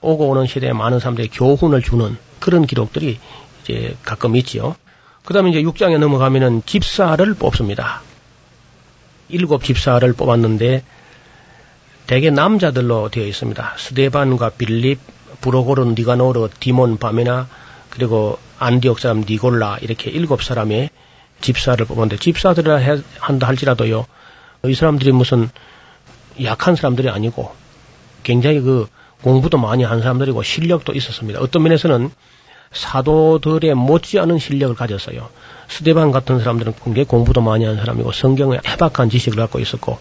[0.00, 3.18] 오고 오는 시대에 많은 사람들이 교훈을 주는 그런 기록들이
[3.62, 4.76] 이제 가끔 있지요.
[5.24, 8.00] 그 다음에 이제 6장에 넘어가면은 집사를 뽑습니다.
[9.28, 10.82] 일곱 집사를 뽑았는데
[12.06, 13.74] 대개 남자들로 되어 있습니다.
[13.78, 15.00] 스데반과 빌립,
[15.40, 17.48] 브로고른, 니가노르, 디몬, 바메나
[17.90, 20.90] 그리고 안디옥 사람 니골라 이렇게 일곱 사람의
[21.40, 24.06] 집사를 뽑았는데 집사들이라 해- 한다 할지라도요.
[24.66, 25.50] 이 사람들이 무슨
[26.42, 27.54] 약한 사람들이 아니고
[28.24, 28.88] 굉장히 그
[29.22, 31.40] 공부도 많이 한 사람들이고 실력도 있었습니다.
[31.40, 32.10] 어떤 면에서는
[32.72, 35.28] 사도들의 못지않은 실력을 가졌어요.
[35.68, 39.98] 스데반 같은 사람들은 굉장히 공부도 많이 한 사람이고 성경에 해박한 지식을 갖고 있었고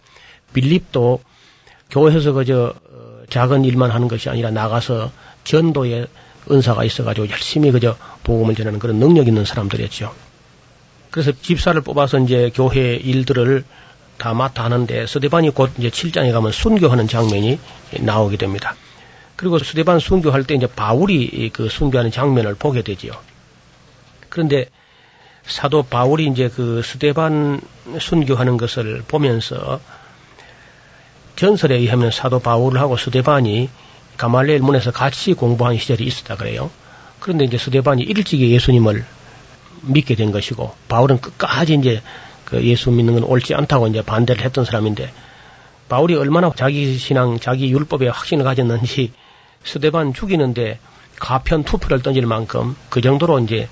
[0.54, 1.22] 빌립도
[1.92, 5.12] 교회에서 그저 어, 작은 일만 하는 것이 아니라 나가서
[5.44, 6.08] 전도에
[6.50, 10.12] 은사가 있어가지고 열심히 그저 복음을 전하는 그런 능력 있는 사람들이었죠.
[11.12, 13.64] 그래서 집사를 뽑아서 이제 교회 일들을
[14.24, 17.60] 다 맡아 하는데 스데반이 곧 이제 7장에 가면 순교하는 장면이
[18.00, 18.74] 나오게 됩니다.
[19.36, 23.12] 그리고 스데반 순교할 때 이제 바울이 이그 순교하는 장면을 보게 되지요.
[24.30, 24.68] 그런데
[25.46, 27.60] 사도 바울이 이제 그 스데반
[28.00, 29.82] 순교하는 것을 보면서
[31.36, 33.70] 전설에 의하면 사도 바울하고 스데반이
[34.16, 36.72] 가말레엘 문에서 같이 공부한 시절이 있었다 그래요.
[37.20, 39.04] 그런데 이제 스데반이 일찍이 예수님을
[39.82, 42.02] 믿게 된 것이고 바울은 끝까지 이제
[42.54, 45.12] 그 예수 믿는 건 옳지 않다고 이제 반대를 했던 사람인데
[45.90, 49.12] 바울이 얼마나 자기 신앙, 자기 율법에 확신을 가졌는지
[49.66, 50.78] 스데반 죽이는데
[51.18, 53.68] 가편 투표를 던질 만큼 그 정도로 이제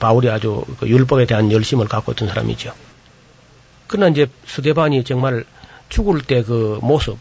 [0.00, 2.72] 바울이 아주 그 율법에 대한 열심을 갖고 있던 사람이죠.
[3.86, 5.44] 그러나 이제 스데반이 정말
[5.88, 7.18] 죽을 때 그 모습,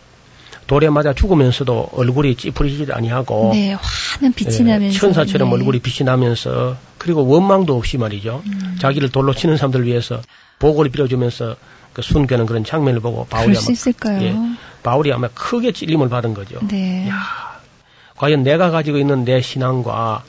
[0.69, 5.55] 돌에 맞아 죽으면서도 얼굴이 찌푸리지도 아니하고 네, 환한 빛이 예, 나면서 천사처럼 네.
[5.55, 8.43] 얼굴이 빛이 나면서 그리고 원망도 없이 말이죠.
[8.45, 8.77] 음.
[8.79, 10.21] 자기를 돌로 치는 사람들 위해서
[10.59, 11.55] 보고를 빌어주면서
[11.93, 14.21] 그 순교하는 그런 장면을 보고 바울이 아마?
[14.21, 14.35] 예,
[14.83, 16.59] 바울이 아마 크게 찔림을 받은 거죠.
[16.67, 17.09] 네.
[17.09, 17.15] 야,
[18.17, 20.23] 과연 내가 가지고 있는 내 신앙과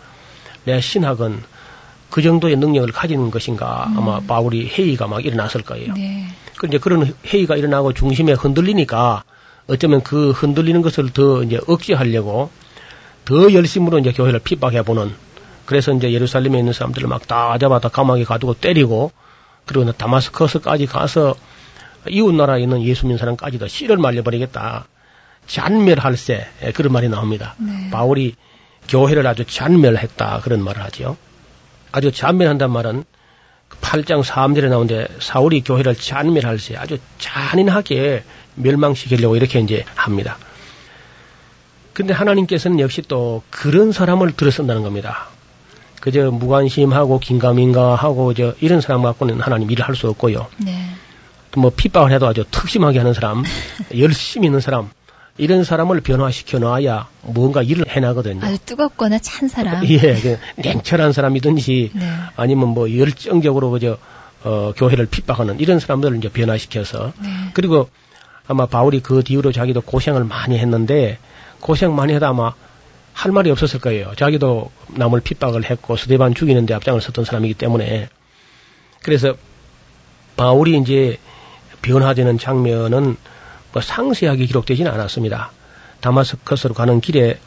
[0.64, 1.42] 내 신학은
[2.08, 5.92] 그 정도의 능력을 가지는 것인가 아마 바울이 회의가 막 일어났을 거예요.
[5.92, 5.94] 음.
[5.96, 6.28] 네.
[6.56, 9.24] 그 이제 그런 회의가 일어나고 중심에 흔들리니까
[9.70, 12.50] 어쩌면 그 흔들리는 것을 더 이제 억제하려고
[13.24, 15.14] 더 열심으로 이제 교회를 핍박해 보는
[15.66, 19.12] 그래서 이제 예루살렘에 있는 사람들을 막 다 잡아다 감옥에 가두고 때리고
[19.66, 21.36] 그리고 다마스커스까지 가서
[22.08, 24.86] 이웃 나라에 있는 예수 믿는 사람까지도 씨를 말려버리겠다.
[25.46, 27.54] 잔멸할세 예, 그런 말이 나옵니다.
[27.58, 27.90] 네.
[27.90, 28.34] 바울이
[28.88, 31.16] 교회를 아주 잔멸했다 그런 말을 하죠.
[31.92, 33.04] 아주 잔멸한단 말은
[33.80, 38.24] 8장 3절에 나오는데 사울이 교회를 잔멸할세 아주 잔인하게
[38.54, 40.36] 멸망시키려고 이렇게 이제 합니다.
[41.92, 45.28] 근데 하나님께서는 역시 또 그런 사람을 들어선다는 겁니다.
[46.00, 50.46] 그저 무관심하고 긴가민가하고 저 이런 사람 갖고는 하나님 일을 할 수 없고요.
[50.58, 50.86] 네.
[51.52, 53.42] 또뭐 핍박을 해도 아주 특심하게 하는 사람,
[53.98, 54.88] 열심히 있는 사람,
[55.36, 58.44] 이런 사람을 변화시켜 놔야 뭔가 일을 해나거든요.
[58.44, 59.84] 아주 뜨겁거나 찬 사람.
[59.86, 62.10] 예, 그 냉철한 사람이든지 네.
[62.36, 63.98] 아니면 뭐 열정적으로 그저
[64.42, 67.28] 어, 교회를 핍박하는 이런 사람들을 이제 변화시켜서 네.
[67.52, 67.90] 그리고
[68.50, 71.18] 아마 바울이 그 뒤로 자기도 고생을 많이 했는데
[71.60, 72.52] 고생 많이 하다 아마
[73.12, 74.12] 할 말이 없었을 거예요.
[74.16, 78.08] 자기도 남을 핍박을 했고 스데반 죽이는데 앞장을 섰던 사람이기 때문에
[79.02, 79.34] 그래서
[80.36, 81.18] 바울이 이제
[81.82, 83.16] 변화되는 장면은
[83.72, 85.52] 뭐 상세하게 기록되지는 않았습니다.
[86.00, 87.38] 다마스커스로 가는 길에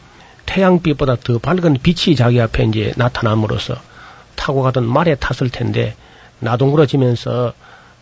[0.46, 3.76] 태양빛보다 더 밝은 빛이 자기 앞에 이제 나타남으로써
[4.36, 5.98] 타고 가던 말에 탔을 텐데
[6.40, 7.52] 나동그러지면서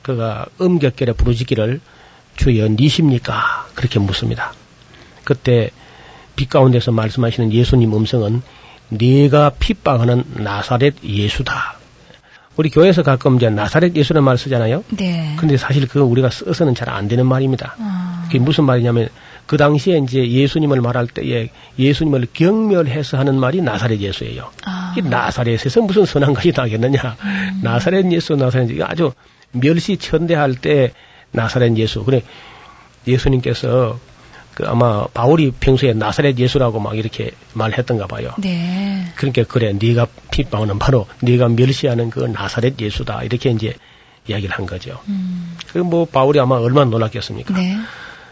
[0.04, 1.82] 그가 음격결에 부르짖기를
[2.36, 3.68] 주여 니십니까?
[3.76, 4.54] 그렇게 묻습니다.
[5.24, 5.70] 그때
[6.36, 8.42] 빛 가운데서 말씀하시는 예수님 음성은
[8.90, 11.78] 네가 핍박하는 나사렛 예수다.
[12.58, 14.84] 우리 교회에서 가끔 이제 나사렛 예수라는 말을 쓰잖아요.
[14.98, 15.36] 네.
[15.38, 17.76] 근데 사실 그거 우리가 써서는 잘 안 되는 말입니다.
[17.80, 19.08] 아, 그게 무슨 말이냐면
[19.46, 24.50] 그 당시에 이제 예수님을 말할 때에 예수님을 경멸해서 하는 말이 나사렛 예수예요.
[24.66, 24.94] 아.
[24.98, 27.16] 이 나사렛에서 무슨 선한 것이 나겠느냐.
[27.62, 28.84] 나사렛 예수, 나사렛 예수.
[28.84, 29.14] 아주
[29.54, 30.92] 멸시 천대할 때
[31.32, 32.04] 나사렛 예수.
[32.04, 32.24] 그래
[33.08, 34.00] 예수님께서
[34.54, 38.32] 그 아마 바울이 평소에 나사렛 예수라고 막 이렇게 말했던가 봐요.
[38.38, 39.06] 네.
[39.16, 43.76] 그러니까 그래 네가 핍박하는 바로 네가 멸시하는 그 나사렛 예수다 이렇게 이제
[44.28, 45.00] 이야기를 한 거죠.
[45.08, 47.54] 음, 그뭐 바울이 아마 얼마나 놀랐겠습니까?
[47.56, 47.78] 네.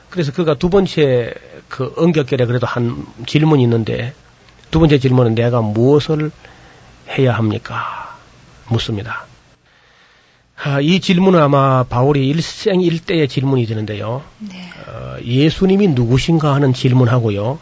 [0.10, 1.34] 그래서 그가 두 번째
[1.68, 4.14] 그 응격결에 그래도 한 질문이 있는데
[4.72, 6.32] 두 번째 질문은 내가 무엇을
[7.18, 8.18] 해야 합니까?
[8.68, 9.26] 묻습니다.
[10.62, 14.24] 아, 이 질문은 아마 바울이 일생 일대의 질문이 되는데요.
[14.40, 14.70] 네.
[14.88, 17.60] 어, 예수님이 누구신가 하는 질문하고요.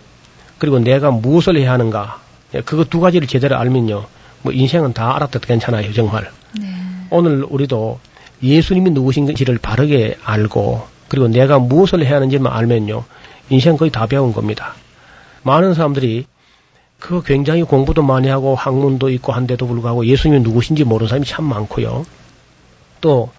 [0.58, 2.20] 그리고 내가 무엇을 해야 하는가.
[2.56, 4.06] 예, 그거 두 가지를 제대로 알면요.
[4.42, 6.32] 뭐 인생은 다 알았다 괜찮아요, 정말.
[6.60, 6.68] 네.
[7.12, 8.00] 오늘 우리도
[8.42, 13.04] 예수님이 누구신지를 바르게 알고 그리고 내가 무엇을 해야 하는지만 알면요.
[13.50, 14.74] 인생 거의 다 배운 겁니다.
[15.44, 16.26] 많은 사람들이
[17.00, 22.06] 그 굉장히 공부도 많이 하고 학문도 있고 한데도 불구하고 예수님이 누구신지 모르는 사람이 참 많고요.
[23.02, 23.30] 또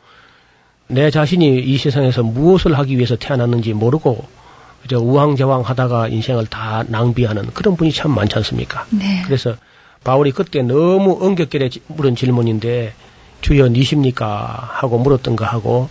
[0.91, 4.25] 내 자신이 이 세상에서 무엇을 하기 위해서 태어났는지 모르고
[4.81, 8.87] 그저 우왕좌왕 하다가 인생을 다 낭비하는 그런 분이 참 많지 않습니까?
[8.89, 9.21] 네.
[9.27, 9.55] 그래서
[10.03, 11.19] 바울이 그때 너무
[11.69, 12.95] 지- 물은 질문인데
[13.43, 15.91] 주여 니십니까 하고 물었던 거 하고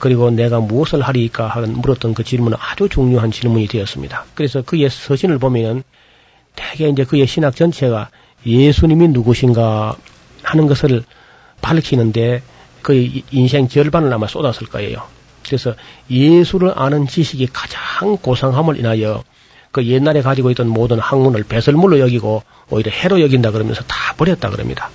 [0.00, 4.24] 그리고 내가 무엇을 하리까 하는 물었던 그 질문은 아주 중요한 질문이 되었습니다.
[4.34, 5.84] 그래서 그의 서신을 보면은
[6.56, 8.08] 대개 이제 그의 신학 전체가
[8.44, 9.94] 예수님이 누구신가
[10.42, 11.04] 하는 것을
[11.60, 12.42] 밝히는데
[12.82, 15.02] 그의 인생 절반을 아마 쏟았을 거예요.
[15.44, 15.74] 그래서
[16.10, 19.22] 예수를 아는 지식이 가장 고상함을 인하여
[19.72, 24.90] 그 옛날에 가지고 있던 모든 학문을 배설물로 여기고 오히려 해로 여긴다 그러면서 다 버렸다 그럽니다.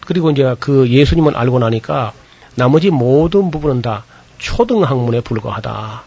[0.00, 2.12] 그리고 이제 그 예수님을 알고 나니까
[2.54, 4.04] 나머지 모든 부분은 다
[4.38, 6.02] 초등 학문에 불과하다.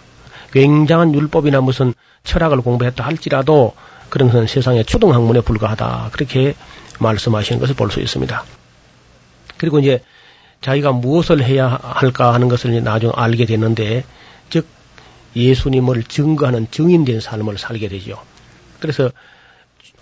[0.52, 3.74] 굉장한 율법이나 무슨 철학을 공부했다 할지라도
[4.10, 6.10] 그런 것은 세상의 초등 학문에 불과하다.
[6.12, 6.56] 그렇게
[7.00, 8.44] 말씀하시는 것을 볼 수 있습니다.
[9.58, 10.02] 그리고 이제
[10.62, 14.04] 자기가 무엇을 해야 할까 하는 것을 나중 알게 됐는데,
[14.50, 14.68] 즉,
[15.36, 18.20] 예수님을 증거하는 증인된 삶을 살게 되죠.
[18.80, 19.12] 그래서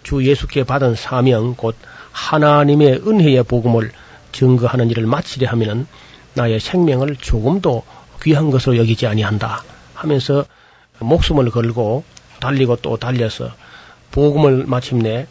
[0.04, 1.76] 주 예수께 받은 사명, 곧
[2.12, 3.92] 하나님의 은혜의 복음을
[4.32, 5.86] 증거하는 일을 마치려 하면은
[6.34, 7.84] 나의 생명을 조금도
[8.24, 10.46] 귀한 것으로 여기지 아니한다 하면서
[11.00, 12.04] 목숨을 걸고
[12.40, 13.52] 달리고 또 달려서
[14.12, 15.28] 복음을 마침내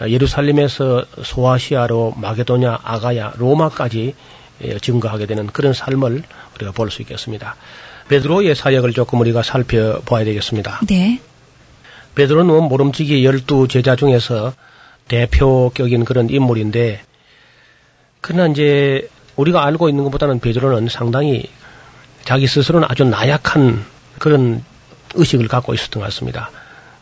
[0.00, 4.14] 예루살렘에서 소아시아로 마게도냐, 아가야, 로마까지
[4.80, 6.22] 증거하게 되는 그런 삶을
[6.56, 7.56] 우리가 볼 수 있겠습니다.
[8.08, 10.80] 베드로의 사역을 조금 우리가 살펴봐야 되겠습니다.
[10.88, 11.20] 네.
[12.14, 14.54] 베드로는 모름지기 열두 제자 중에서
[15.08, 17.02] 대표격인 그런 인물인데,
[18.20, 21.48] 그러나 이제 우리가 알고 있는 것보다는 베드로는 상당히
[22.24, 23.84] 자기 스스로는 아주 나약한
[24.18, 24.64] 그런
[25.14, 26.50] 의식을 갖고 있었던 것 같습니다.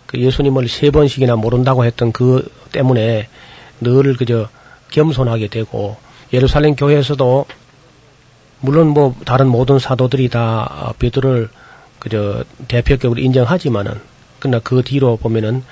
[0.06, 3.28] 그 예수님을 세 번씩이나 모른다고 했던 그 때문에
[3.80, 4.48] 늘 그저
[4.90, 5.96] 겸손하게 되고
[6.34, 7.46] 예루살렘 교회에서도
[8.60, 11.48] 물론 뭐 다른 모든 사도들이 다 베드로를
[11.98, 14.00] 그저 대표격으로 인정하지만은
[14.38, 15.62] 그러나 그 뒤로 보면은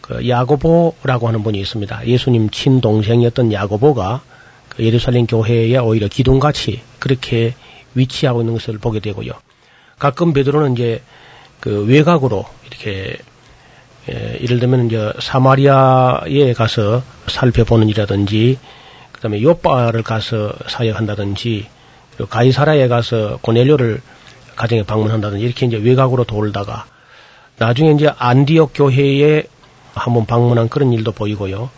[0.00, 2.06] 그 야고보라고 하는 분이 있습니다.
[2.06, 4.22] 예수님 친동생이었던 야고보가
[4.68, 7.54] 그 예루살렘 교회에 오히려 기둥같이 그렇게
[7.94, 9.32] 위치하고 있는 것을 보게 되고요.
[9.98, 11.02] 가끔 베드로는 이제
[11.60, 13.18] 그 외곽으로 이렇게
[14.10, 18.58] 예, 예를 들면 이제 사마리아에 가서 살펴보는 일이라든지
[19.22, 21.68] 그다음에 요바를 가서 사역한다든지
[22.28, 24.02] 가이사라에 가서 고넬료를
[24.56, 26.86] 가정에 방문한다든지 이렇게 이제 외곽으로 돌다가
[27.56, 29.44] 나중에 이제 안디옥 교회에
[29.94, 31.70] 한번 방문한 그런 일도 보이고요.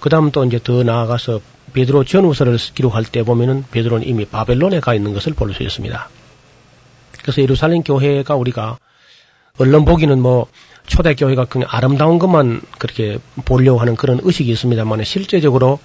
[0.00, 1.40] 그다음 또 이제 더 나아가서
[1.72, 6.08] 베드로 전후서를 기록할 때 보면은 베드로는 이미 바벨론에 가 있는 것을 볼 수 있습니다.
[7.22, 8.78] 그래서 예루살렘 교회가 우리가
[9.58, 10.48] 언론 보기는 뭐
[10.86, 15.78] 초대 교회가 그냥 아름다운 것만 그렇게 보려고 하는 그런 의식이 있습니다만 실제적으로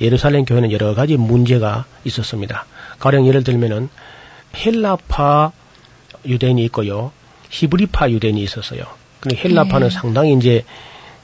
[0.00, 2.66] 예루살렘 교회는 여러 가지 문제가 있었습니다.
[2.98, 3.88] 가령 예를 들면은
[4.54, 5.52] 헬라파
[6.26, 7.12] 유대인이 있고요.
[7.50, 8.84] 히브리파 유대인이 있었어요.
[9.20, 9.94] 근데 헬라파는 네.
[9.94, 10.64] 상당히 이제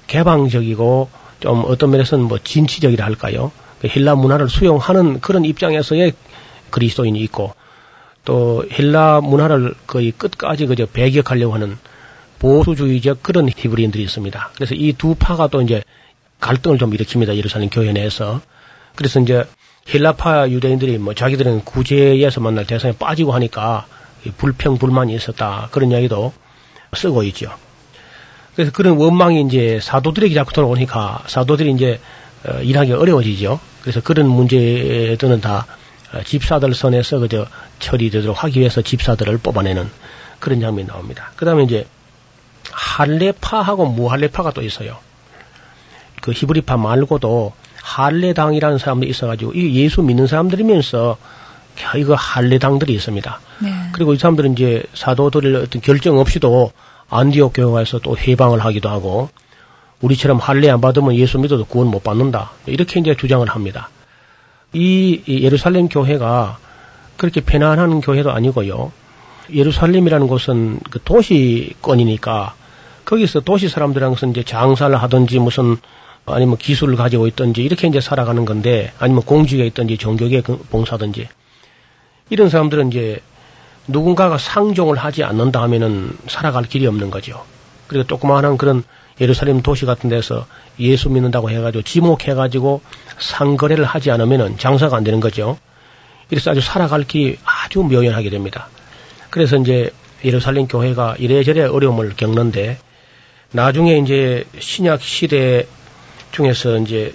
[0.06, 1.10] 개방적이고
[1.40, 3.52] 좀 어떤 면에서는 뭐 진취적이라 할까요?
[3.80, 6.12] 그 헬라 문화를 수용하는 그런 입장에서의
[6.70, 7.54] 그리스도인이 있고
[8.24, 11.76] 또 헬라 문화를 거의 끝까지 그저 배격하려고 하는
[12.38, 14.50] 보수주의적 그런 히브리인들이 있습니다.
[14.54, 15.82] 그래서 이 두 파가 또 이제
[16.40, 17.36] 갈등을 좀 일으킵니다.
[17.36, 18.40] 예루살렘 교회 내에서.
[18.94, 19.44] 그래서 이제
[19.92, 23.86] 헬라파 유대인들이 뭐 자기들은 구제에서 만날 대상에 빠지고 하니까
[24.36, 26.32] 불평 불만이 있었다 그런 이야기도
[26.94, 27.52] 쓰고 있죠.
[28.54, 32.00] 그래서 그런 원망이 이제 사도들에게 자꾸 돌아오니까 사도들이 이제
[32.46, 33.60] 어, 일하기 어려워지죠.
[33.82, 35.66] 그래서 그런 문제들은 다
[36.12, 37.46] 어, 집사들 선에서 그저
[37.78, 39.88] 처리되도록 하기 위해서 집사들을 뽑아내는
[40.38, 41.30] 그런 장면이 나옵니다.
[41.36, 41.86] 그 다음에 이제
[42.70, 44.98] 할레파하고 무할레파가 또 있어요.
[46.20, 47.52] 그 히브리파 말고도
[47.82, 51.16] 할레당이라는 사람도 있어가지고 이 예수 믿는 사람들이면서
[51.98, 53.40] 이거 할레당들이 있습니다.
[53.62, 53.68] 네.
[53.92, 56.72] 그리고 이 사람들은 이제 사도들의 어떤 결정 없이도
[57.10, 59.28] 안디옥 교회에서 또 해방을 하기도 하고
[60.00, 62.52] 우리처럼 할례 안 받으면 예수 믿어도 구원 못 받는다.
[62.66, 63.88] 이렇게 이제 주장을 합니다.
[64.72, 66.58] 이 예루살렘 교회가
[67.16, 68.90] 그렇게 편안한 교회도 아니고요.
[69.52, 72.54] 예루살렘이라는 곳은 그 도시권이니까
[73.04, 75.76] 거기서 도시 사람들이랑 은 이제 장사를 하든지 무슨
[76.26, 81.28] 아니면 기술을 가지고 있든지 이렇게 이제 살아가는 건데 아니면 공직에 있든지 종교계 봉사든지
[82.30, 83.20] 이런 사람들은 이제
[83.88, 87.44] 누군가가 상종을 하지 않는다 하면은 살아갈 길이 없는 거죠.
[87.88, 88.84] 그리고 조그마한 그런
[89.20, 90.46] 예루살렘 도시 같은 데서
[90.78, 92.80] 예수 믿는다고 해가지고 지목해가지고
[93.18, 95.58] 상거래를 하지 않으면은 장사가 안 되는 거죠.
[96.30, 98.68] 이래서 아주 살아갈 길이 아주 묘연하게 됩니다.
[99.30, 99.90] 그래서 이제
[100.24, 102.78] 예루살렘 교회가 이래저래 어려움을 겪는데
[103.50, 105.66] 나중에 이제 신약 시대
[106.32, 107.14] 중에서 이제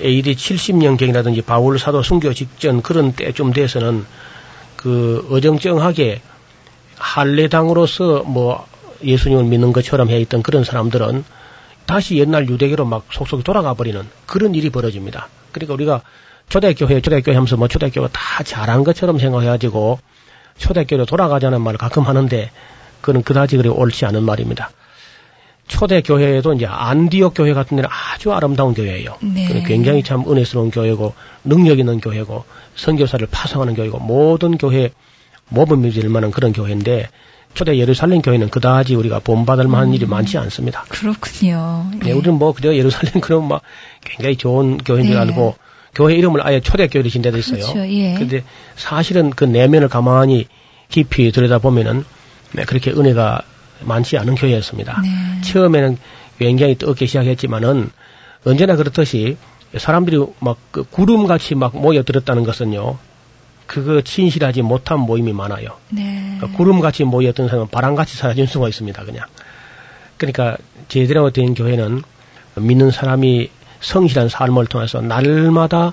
[0.00, 4.06] AD 70년경이라든지 바울 사도 순교 직전 그런 때쯤 돼서는
[4.76, 6.20] 그 어정쩡하게
[6.96, 8.66] 할례당으로서 뭐
[9.02, 11.24] 예수님을 믿는 것처럼 해 있던 그런 사람들은
[11.86, 15.28] 다시 옛날 유대교로 막 속속이 돌아가 버리는 그런 일이 벌어집니다.
[15.52, 16.02] 그러니까 우리가
[16.48, 19.98] 초대교회, 초대교회 하면서 뭐 초대교회가 다 잘한 것처럼 생각해가지고
[20.58, 22.50] 초대교회로 돌아가자는 말을 가끔 하는데
[23.00, 24.70] 그는 그다지 그리 옳지 않은 말입니다.
[25.68, 29.16] 초대 교회에도 이제 안디옥 교회 같은 데는 아주 아름다운 교회예요.
[29.20, 29.62] 네.
[29.66, 31.14] 굉장히 참 은혜스러운 교회고
[31.44, 32.44] 능력 있는 교회고
[32.74, 34.90] 선교사를 파송하는 교회고 모든 교회
[35.50, 37.08] 모범이 될 만한 그런 교회인데
[37.54, 39.94] 초대 예루살렘 교회는 그다지 우리가 본받을 만한 음.
[39.94, 40.84] 일이 많지 않습니다.
[40.88, 41.90] 그렇군요.
[42.02, 43.62] 네, 우리는 뭐 그저 예루살렘 그런 막
[44.04, 45.20] 굉장히 좋은 교회인 줄 네.
[45.20, 45.56] 알고
[45.94, 47.60] 교회 이름을 아예 초대 교회로 진 데도 있어요.
[47.60, 47.88] 그렇죠.
[47.88, 48.14] 예.
[48.14, 48.44] 근데
[48.76, 50.46] 사실은 그 내면을 가만히
[50.88, 52.04] 깊이 들여다보면은
[52.52, 53.42] 네, 그렇게 은혜가
[53.80, 55.00] 많지 않은 교회였습니다.
[55.02, 55.40] 네.
[55.42, 55.98] 처음에는
[56.38, 57.90] 굉장히 뜨겁게 시작했지만은
[58.44, 59.36] 언제나 그렇듯이
[59.76, 62.98] 사람들이 막 그 구름같이 막 모여들었다는 것은요.
[63.66, 65.70] 그거 진실하지 못한 모임이 많아요.
[65.90, 66.36] 네.
[66.38, 69.04] 그러니까 구름같이 모였던 사람은 바람같이 사라질 수가 있습니다.
[69.04, 69.26] 그냥.
[70.16, 70.56] 그러니까
[70.88, 72.02] 제대로 된 교회는
[72.56, 73.50] 믿는 사람이
[73.80, 75.92] 성실한 삶을 통해서 날마다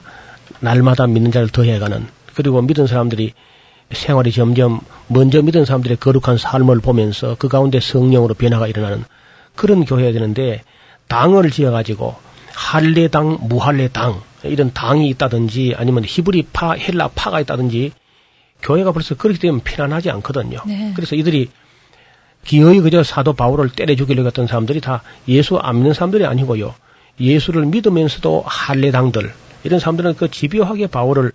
[0.60, 3.34] 날마다 믿는 자를 더해가는 그리고 믿은 사람들이
[3.92, 9.04] 생활이 점점 먼저 믿은 사람들의 거룩한 삶을 보면서 그 가운데 성령으로 변화가 일어나는
[9.56, 10.64] 그런 교회가 되는데
[11.08, 12.16] 당을 지어가지고
[12.54, 17.92] 할례당, 무할례당 이런 당이 있다든지 아니면 히브리파, 헬라파가 있다든지
[18.62, 20.60] 교회가 벌써 그렇게 되면 편안하지 않거든요.
[20.66, 20.94] 네.
[20.96, 21.50] 그래서 이들이
[22.44, 26.74] 기어이 그저 사도 바울을 때려 죽이려고 했던 사람들이 다 예수 안 믿는 사람들이 아니고요.
[27.20, 29.34] 예수를 믿으면서도 할례당들
[29.64, 31.32] 이런 사람들은 그 집요하게 바울을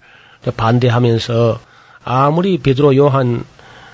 [0.57, 1.61] 반대하면서
[2.05, 3.45] 아무리 베드로 요한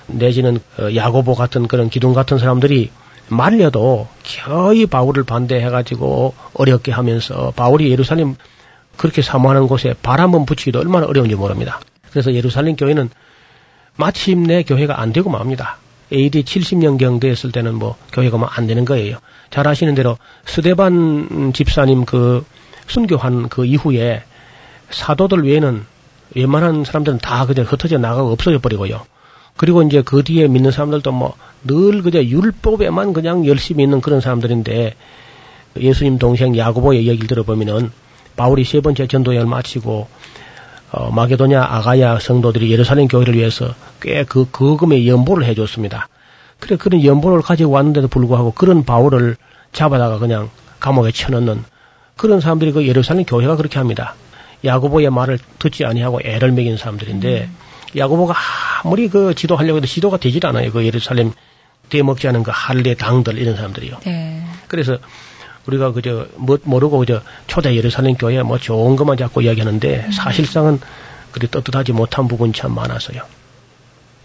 [0.07, 2.91] 내지는 어, 야고보 같은 그런 기둥 같은 사람들이
[3.29, 4.07] 말려도
[4.45, 8.35] 거의 바울을 반대해가지고 어렵게 하면서 바울이 예루살렘
[8.95, 11.79] 그렇게 사모하는 곳에 발 한 번 붙이기도 얼마나 어려운지 모릅니다.
[12.09, 13.09] 그래서 예루살렘 교회는
[13.97, 15.77] 마침내 교회가 안 되고 맙니다.
[16.13, 19.17] AD 70년경 됐을 때는 뭐 교회가 뭐 안 되는 거예요.
[19.49, 22.45] 잘 아시는 대로 스데반 집사님 그
[22.87, 24.23] 순교한 그 이후에
[24.89, 25.85] 사도들 외에는
[26.35, 29.01] 웬만한 사람들은 다 그냥 흩어져 나가고 없어져 버리고요.
[29.55, 34.95] 그리고 이제 그 뒤에 믿는 사람들도 뭐 늘 그저 율법에만 그냥 열심히 있는 그런 사람들인데
[35.79, 37.91] 예수님 동생 야고보의 얘기를 들어보면은
[38.35, 40.07] 바울이 세 번째 전도여행을 마치고
[40.91, 46.07] 어, 마게도냐 아가야 성도들이 예루살렘 교회를 위해서 꽤 그 거금의 연보를 해줬습니다.
[46.59, 49.35] 그래 그런 연보를 가지고 왔는데도 불구하고 그런 바울을
[49.73, 50.49] 잡아다가 그냥
[50.79, 51.63] 감옥에 쳐넣는
[52.15, 54.15] 그런 사람들이 그 예루살렘 교회가 그렇게 합니다.
[54.65, 57.49] 야고보의 말을 듣지 아니하고 애를 먹인 사람들인데
[57.95, 58.35] 야고보가
[58.83, 60.71] 아무리 그 지도하려고 해도 지도가 되질 않아요.
[60.71, 61.31] 그 예루살렘
[61.89, 63.99] 대먹지 않은 그 할례 당들 이런 사람들이요.
[64.05, 64.43] 네.
[64.67, 64.97] 그래서
[65.67, 70.79] 우리가 그저 뭐 모르고 그저 초대 예루살렘 교회 뭐 좋은 것만 자꾸 이야기하는데 사실상은
[71.31, 73.21] 그리 떳떳하지 못한 부분이 참 많아서요.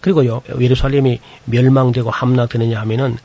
[0.00, 3.16] 그리고요 예루살렘이 멸망되고 함락되느냐 하면은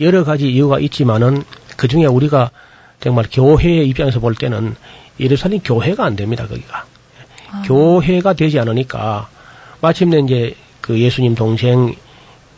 [0.00, 1.42] 여러 가지 이유가 있지만은
[1.76, 2.50] 그 중에 우리가
[3.00, 4.76] 정말 교회의 입장에서 볼 때는
[5.20, 6.84] 예루살렘 교회가 안 됩니다 거기가
[7.50, 7.62] 아.
[7.66, 9.28] 교회가 되지 않으니까
[9.80, 11.94] 마침내 이제 그 예수님 동생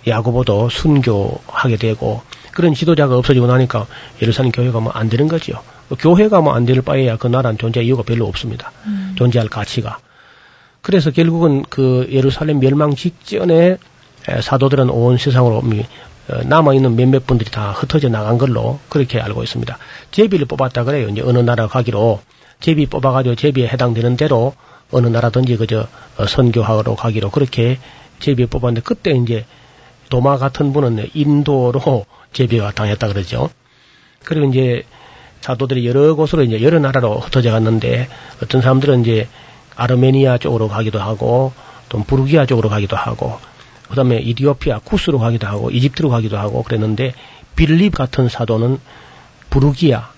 [0.06, 3.86] 야고보도 순교하게 되고 그런 지도자가 없어지고 나니까
[4.20, 5.54] 예루살렘 교회가 뭐 안 되는 거죠.
[5.98, 8.72] 교회가 뭐 안 될 바에야 그 나라는 존재 이유가 별로 없습니다.
[8.86, 9.14] 음.
[9.16, 9.98] 존재할 가치가.
[10.82, 13.76] 그래서 결국은 그 예루살렘 멸망 직전에
[14.28, 15.86] 에, 사도들은 온 세상으로 미-
[16.28, 19.78] 어, 남아있는 몇몇 분들이 다 흩어져 나간 걸로 그렇게 알고 있습니다.
[20.10, 21.08] 제비를 뽑았다 그래요.
[21.08, 22.20] 이제 어느 나라 가기로
[22.62, 24.54] 제비 뽑아가지고 제비에 해당되는 대로
[24.90, 27.78] 어느 나라든지 그저 어, 선교하러 가기로 그렇게
[28.20, 29.44] 제비에 뽑았는데 그때 이제
[30.08, 33.50] 도마 같은 분은 인도로 제비가 당했다 그러죠.
[34.24, 34.84] 그리고 이제
[35.40, 38.08] 사도들이 여러 곳으로 이제 여러 나라로 흩어져 갔는데
[38.42, 39.28] 어떤 사람들은 이제
[39.74, 41.52] 아르메니아 쪽으로 가기도 하고
[41.88, 43.38] 또 부르기아 쪽으로 가기도 하고
[43.88, 47.12] 그다음에 이디오피아 쿠스로 가기도 하고 이집트로 가기도 하고 그랬는데
[47.56, 48.78] 빌립 같은 사도는
[49.50, 50.10] 브루기아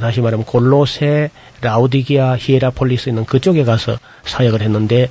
[0.00, 1.30] 다시 말하면 골로새,
[1.62, 5.10] 라오디기아, 히에라폴리스 있는 그쪽에 가서 사역을 했는데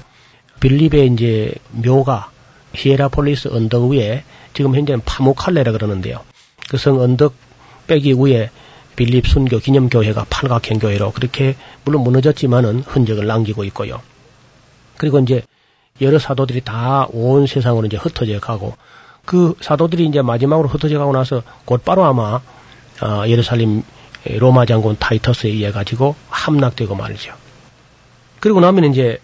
[0.59, 2.29] 빌립의 이제 묘가
[2.73, 4.23] 히에라폴리스 언덕 위에
[4.53, 6.21] 지금 현재는 파묵칼레라 그러는데요.
[6.69, 8.49] 그 성 언덕배기 위에
[8.95, 14.01] 빌립 순교 기념교회가 팔각형 교회로 그렇게 물론 무너졌지만은 흔적을 남기고 있고요.
[14.97, 15.43] 그리고 이제
[16.01, 18.75] 여러 사도들이 다 온 세상으로 이제 흩어져 가고
[19.25, 22.39] 그 사도들이 이제 마지막으로 흩어져 가고 나서 곧바로 아마
[23.01, 23.83] 어, 예루살렘
[24.27, 27.33] 로마 장군 타이터스에 의해 가지고 함락되고 말이죠.
[28.39, 29.19] 그리고 나면 이제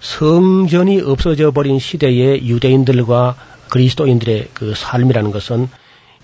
[0.00, 3.36] 성전이 없어져 버린 시대의 유대인들과
[3.70, 5.68] 그리스도인들의 그 삶이라는 것은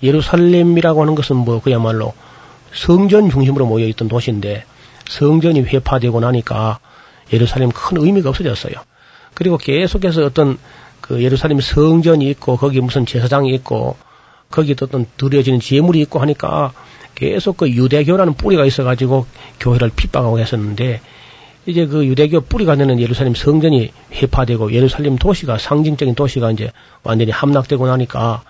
[0.03, 2.13] 예루살렘이라고 하는 것은 뭐 그야말로
[2.73, 4.65] 성전 중심으로 모여 있던 도시인데
[5.09, 6.79] 성전이 회파되고 나니까
[7.33, 8.75] 예루살렘 큰 의미가 없어졌어요.
[9.35, 10.59] 그리고 계속해서 어떤
[11.01, 13.97] 그 예루살렘 성전이 있고 거기 무슨 제사장이 있고
[14.51, 16.73] 거기 또 어떤 드려지는 제물이 있고 하니까
[17.21, 19.27] 계속 그 유대교라는 뿌리가 있어가지고
[19.61, 21.03] 교회를 핍박하고 했었는데
[21.67, 27.87] 이제 그 유대교 뿌리가 되는 예루살렘 성전이 회파되고 예루살렘 도시가 상징적인 도시가 이제 완전히 함락되고
[27.87, 28.43] 나니까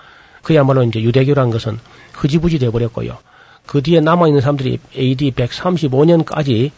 [0.42, 1.80] 그야말로 이제 유대교라는 것은
[2.12, 3.18] 흐지부지 돼버렸고요.
[3.66, 6.70] 그 뒤에 남아있는 사람들이 AD 135년까지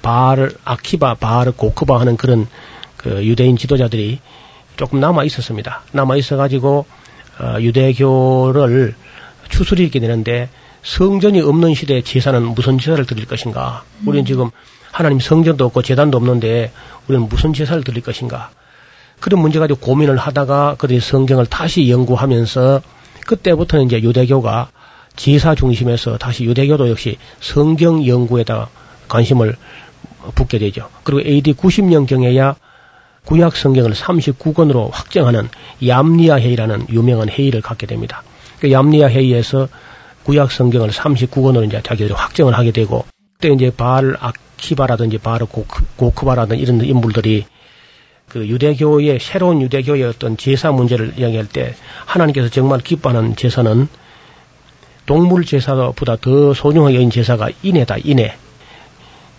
[0.00, 2.48] 바알 아키바, 바알 고크바 하는 그런
[2.96, 4.20] 그 유대인 지도자들이
[4.78, 5.82] 조금 남아 있었습니다.
[5.92, 6.86] 남아 있어가지고
[7.40, 8.94] 어, 유대교를
[9.50, 10.48] 추스리 있게 되는데
[10.82, 13.84] 성전이 없는 시대에 제사는 무슨 제사를 드릴 것인가?
[14.06, 14.50] 우리는 지금
[14.92, 16.72] 하나님 성전도 없고 재단도 없는데
[17.08, 18.50] 우리는 무슨 제사를 드릴 것인가?
[19.20, 22.82] 그런 문제 가지고 고민을 하다가 그들이 성경을 다시 연구하면서
[23.26, 24.70] 그때부터는 이제 유대교가
[25.16, 28.68] 제사 중심에서 다시 유대교도 역시 성경 연구에다
[29.08, 29.56] 관심을
[30.34, 30.88] 붙게 되죠.
[31.02, 32.54] 그리고 AD 90년경에야
[33.24, 35.48] 구약 성경을 39권으로 확정하는
[35.86, 38.22] 얌리아 회의라는 유명한 회의를 갖게 됩니다.
[38.60, 39.68] 그 얌리아 회의에서
[40.28, 46.62] 구약 성경을 39권으로 이제 자기들이 확정을 하게 되고 그때 이제 바알 아키바라든지 바알 고크, 바라든지
[46.62, 47.46] 이런 인물들이
[48.28, 51.74] 그 유대교의 새로운 유대교의 어떤 제사 문제를 이야기할 때
[52.04, 53.88] 하나님께서 정말 기뻐하는 제사는
[55.06, 58.36] 동물 제사보다 더 소중하게 여긴 제사가 인애다 인애.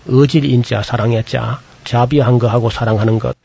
[0.10, 3.38] 어질 인자 사랑의 자 자비한 거하고 사랑하는 것.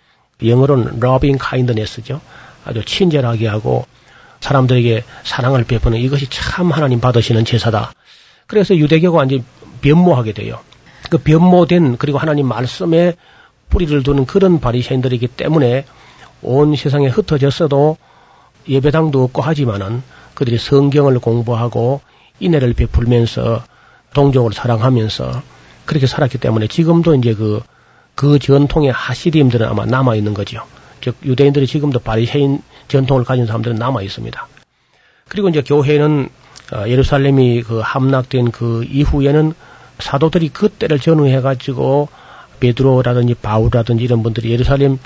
[0.43, 2.23] 영어로는 loving kindness죠.
[2.65, 3.85] 아주 친절하게 하고
[4.45, 7.93] 사람들에게 사랑을 베푸는 이것이 참 하나님 받으시는 제사다
[8.47, 9.43] 그래서 유대교가 완전히
[9.81, 10.61] 변모하게 돼요
[11.09, 13.15] 그 변모된 그리고 하나님 말씀에
[13.71, 15.87] 뿌리를 두는 그런 바리새인들이기 때문에
[16.43, 17.97] 온 세상에 흩어졌어도
[18.69, 20.03] 예배당도 없고 하지만은
[20.35, 22.03] 그들이 성경을 공부하고
[22.41, 23.63] 인애를 베풀면서
[24.13, 25.43] 동족을 사랑하면서
[25.87, 27.63] 그렇게 살았기 때문에 지금도 이제 그,
[28.15, 30.63] 그 전통의 하시림들은 아마 남아 있는 거죠.
[31.01, 34.49] 즉, 유대인들이 지금도 바리새인 전통을 가진 사람들은 남아 있습니다.
[35.29, 36.29] 그리고 이제 교회는
[36.73, 39.53] 어, 예루살렘이 그 함락된 그 이후에는
[39.99, 42.09] 사도들이 그때를 전후해 가지고
[42.61, 44.99] 베드로라든지 바울이라든지 이런 분들이 예루살렘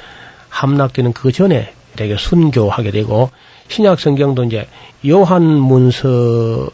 [0.49, 3.31] 함락되는 그 전에 되게 순교하게 되고
[3.68, 4.68] 신약 성경도 이제
[5.07, 6.70] 요한 문서를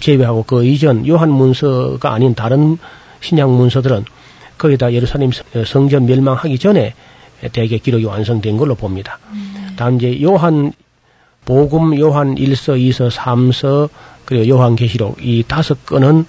[0.00, 2.78] 제외하고 그 이전 요한 문서가 아닌 다른
[3.20, 4.04] 신약 문서들은
[4.58, 5.30] 거기다 예루살렘
[5.64, 6.94] 성전 멸망하기 전에
[7.52, 9.20] 대개 기록이 완성된 걸로 봅니다.
[9.30, 9.47] 음.
[9.90, 10.72] 이제 요한
[11.44, 13.88] 복음, 요한 1서, 2서, 3서,
[14.24, 16.26] 그리고 요한 계시록 이 다섯 건은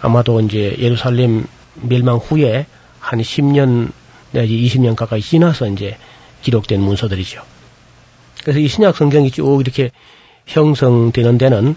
[0.00, 2.66] 아마도 이제 예루살렘 멸망 후에
[2.98, 3.92] 한 10년
[4.32, 5.96] 내지 20년 가까이 지나서 이제
[6.42, 7.42] 기록된 문서들이죠.
[8.42, 9.90] 그래서 이 신약 성경이 쭉 이렇게
[10.46, 11.76] 형성되는 데는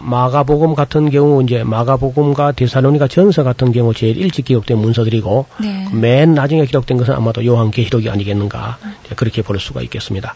[0.00, 5.88] 마가복음 같은 경우 이제 마가복음과 데살로니가 전서 같은 경우 제일 일찍 기록된 문서들이고 네.
[5.92, 8.78] 맨 나중에 기록된 것은 아마도 요한계시록이 아니겠는가
[9.16, 10.34] 그렇게 볼 수가 있겠습니다.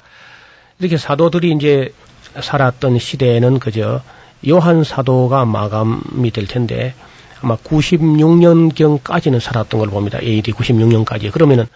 [0.78, 1.92] 이렇게 사도들이 이제
[2.38, 4.02] 살았던 시대에는 그저
[4.48, 6.94] 요한 사도가 마감이 될 텐데
[7.42, 10.18] 아마 96년경까지는 살았던 걸 봅니다.
[10.20, 11.32] AD 96년까지.
[11.32, 11.66] 그러면은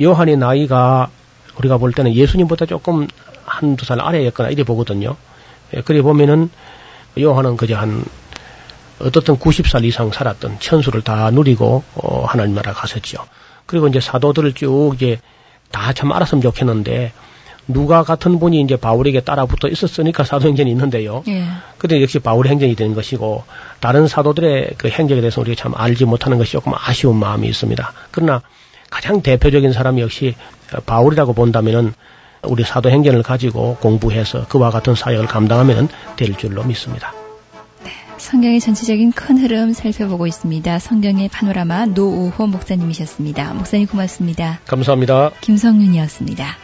[0.00, 1.08] 요한의 나이가
[1.58, 3.08] 우리가 볼 때는 예수님보다 조금
[3.44, 5.16] 한두 살 아래였거나 이래 보거든요.
[5.74, 6.50] 예, 그래 보면은
[7.20, 8.04] 요한은 그저 한
[9.00, 13.18] 어떻든 90살 이상 살았던 천수를 다 누리고 어, 하나님 나라 갔었죠.
[13.66, 15.20] 그리고 이제 사도들을 쭉 이제
[15.70, 17.12] 다 참 알았으면 좋겠는데
[17.68, 21.22] 누가 같은 분이 이제 바울에게 따라붙어 있었으니까 사도행전이 있는데요.
[21.28, 21.44] 예.
[21.76, 23.44] 근데 역시 바울의 행전이 되는 것이고
[23.80, 27.92] 다른 사도들의 그 행적에 대해서 우리가 참 알지 못하는 것이 조금 아쉬운 마음이 있습니다.
[28.10, 28.40] 그러나
[28.90, 30.34] 가장 대표적인 사람이 역시
[30.86, 31.92] 바울이라고 본다면은
[32.42, 37.12] 우리 사도행전을 가지고 공부해서 그와 같은 사역을 감당하면 될 줄로 믿습니다.
[37.84, 40.78] 네, 성경의 전체적인 큰 흐름 살펴보고 있습니다.
[40.78, 43.54] 성경의 파노라마 노우호 목사님이셨습니다.
[43.54, 44.60] 목사님 고맙습니다.
[44.66, 45.30] 감사합니다.
[45.40, 46.56] 김성윤이었습니다.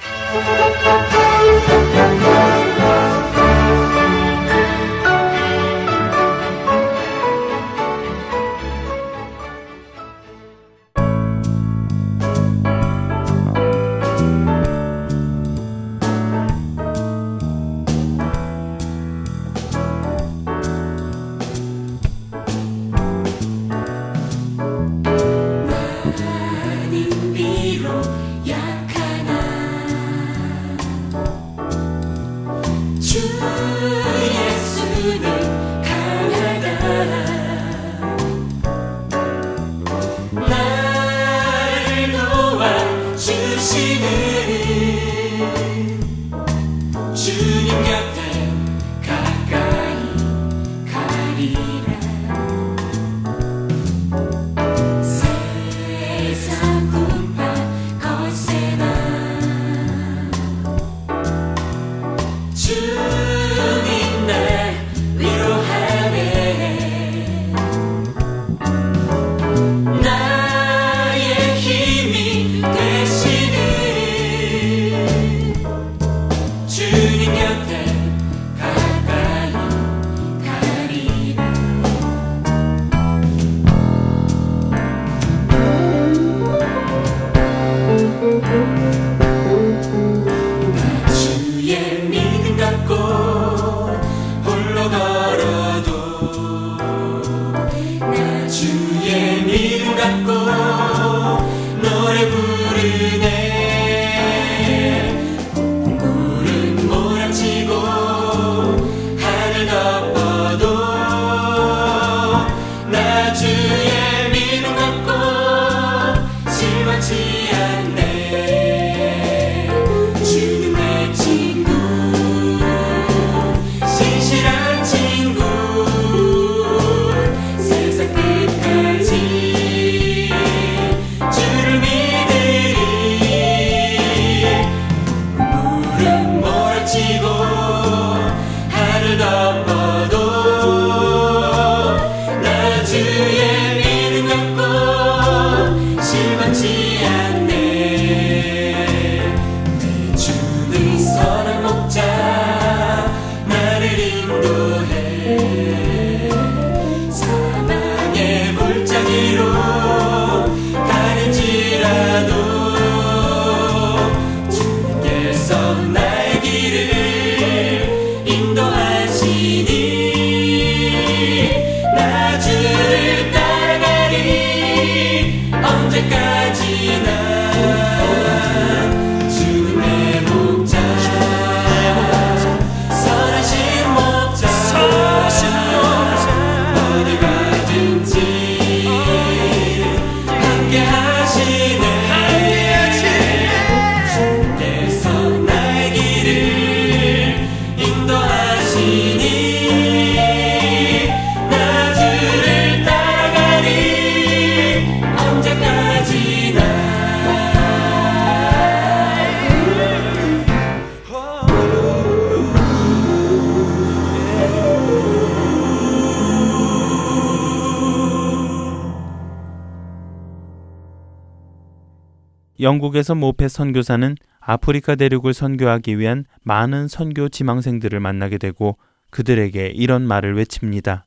[222.64, 228.78] 영국에서 모페 선교사는 아프리카 대륙을 선교하기 위한 많은 선교 지망생들을 만나게 되고
[229.10, 231.04] 그들에게 이런 말을 외칩니다.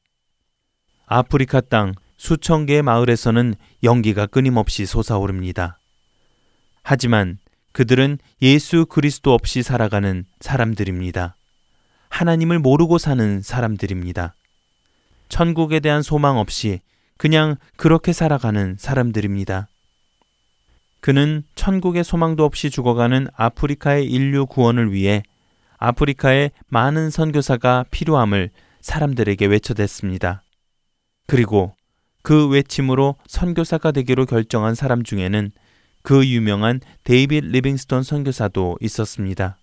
[1.08, 5.80] 아프리카 땅 수천 개의 마을에서는 연기가 끊임없이 솟아오릅니다.
[6.84, 7.40] 하지만
[7.72, 11.38] 그들은 예수 그리스도 없이 살아가는 사람들입니다.
[12.10, 14.36] 하나님을 모르고 사는 사람들입니다.
[15.30, 16.82] 천국에 대한 소망 없이
[17.18, 19.70] 그냥 그렇게 살아가는 사람들입니다.
[21.00, 25.24] 그는 천국의 소망도 없이 죽어가는 아프리카의 인류 구원을 위해
[25.78, 28.50] 아프리카에 많은 선교사가 필요함을
[28.82, 30.44] 사람들에게 외쳐댔습니다.
[31.28, 31.74] 그리고
[32.24, 35.52] 그 외침으로 선교사가 되기로 결정한 사람 중에는
[36.02, 39.60] 그 유명한 데이빗 리빙스톤 선교사도 있었습니다.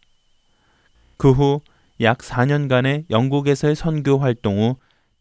[1.17, 1.61] 그 후
[2.01, 4.77] 약 4년간의 영국에서의 선교 활동 후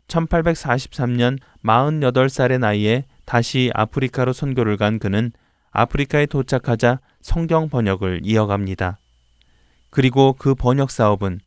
[0.08, 5.32] 1843년 48살의 나이에 다시 아프리카로 선교를 간 그는
[5.74, 9.00] 아프리카에 도착하자 성경 번역을 이어갑니다.
[9.90, 11.40] 그리고 그 번역 사업은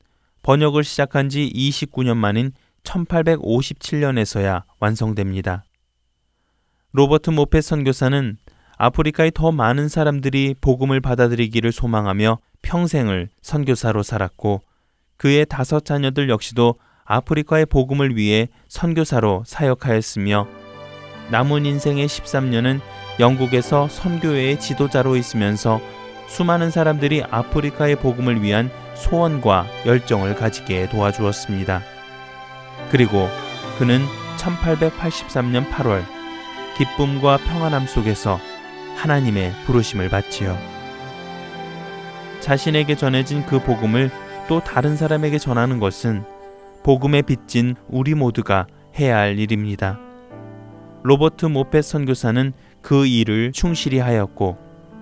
[0.43, 2.53] 번역을 시작한 지 29년 만인
[2.83, 5.65] 1857년에서야 완성됩니다.
[6.93, 8.37] 로버트 모페 선교사는
[8.79, 14.63] 아프리카의 더 많은 사람들이 복음을 받아들이기를 소망하며 평생을 선교사로 살았고
[15.17, 20.47] 그의 다섯 자녀들 역시도 아프리카의 복음을 위해 선교사로 사역하였으며
[21.31, 22.81] 남은 인생의 13년은
[23.19, 25.81] 영국에서 선교회의 지도자로 있으면서
[26.29, 31.83] 수많은 사람들이 아프리카의 복음을 위한 소원과 열정을 가지게 도와주었습니다.
[32.91, 33.29] 그리고
[33.79, 34.03] 그는
[34.39, 36.03] 1883년 8월
[36.77, 38.39] 기쁨과 평안함 속에서
[38.97, 40.57] 하나님의 부르심을 받지요.
[42.41, 44.11] 자신에게 전해진 그 복음을
[44.49, 46.25] 또 다른 사람에게 전하는 것은
[46.83, 48.67] 복음에 빚진 우리 모두가
[48.99, 49.99] 해야 할 일입니다.
[51.03, 52.53] 로버트 모펫 선교사는
[52.87, 54.57] 그 일을 충실히 하였고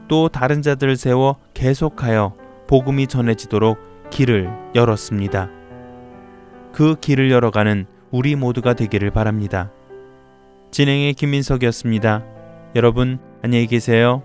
[0.08, 2.34] 또 다른 자들을 세워 계속하여
[2.66, 5.50] 복음이 전해지도록 길을 열었습니다.
[6.72, 9.70] 그 길을 열어가는 우리 모두가 되기를 바랍니다.
[10.70, 12.24] 진행의 김민석이었습니다.
[12.74, 14.22] 여러분 안녕히 계세요.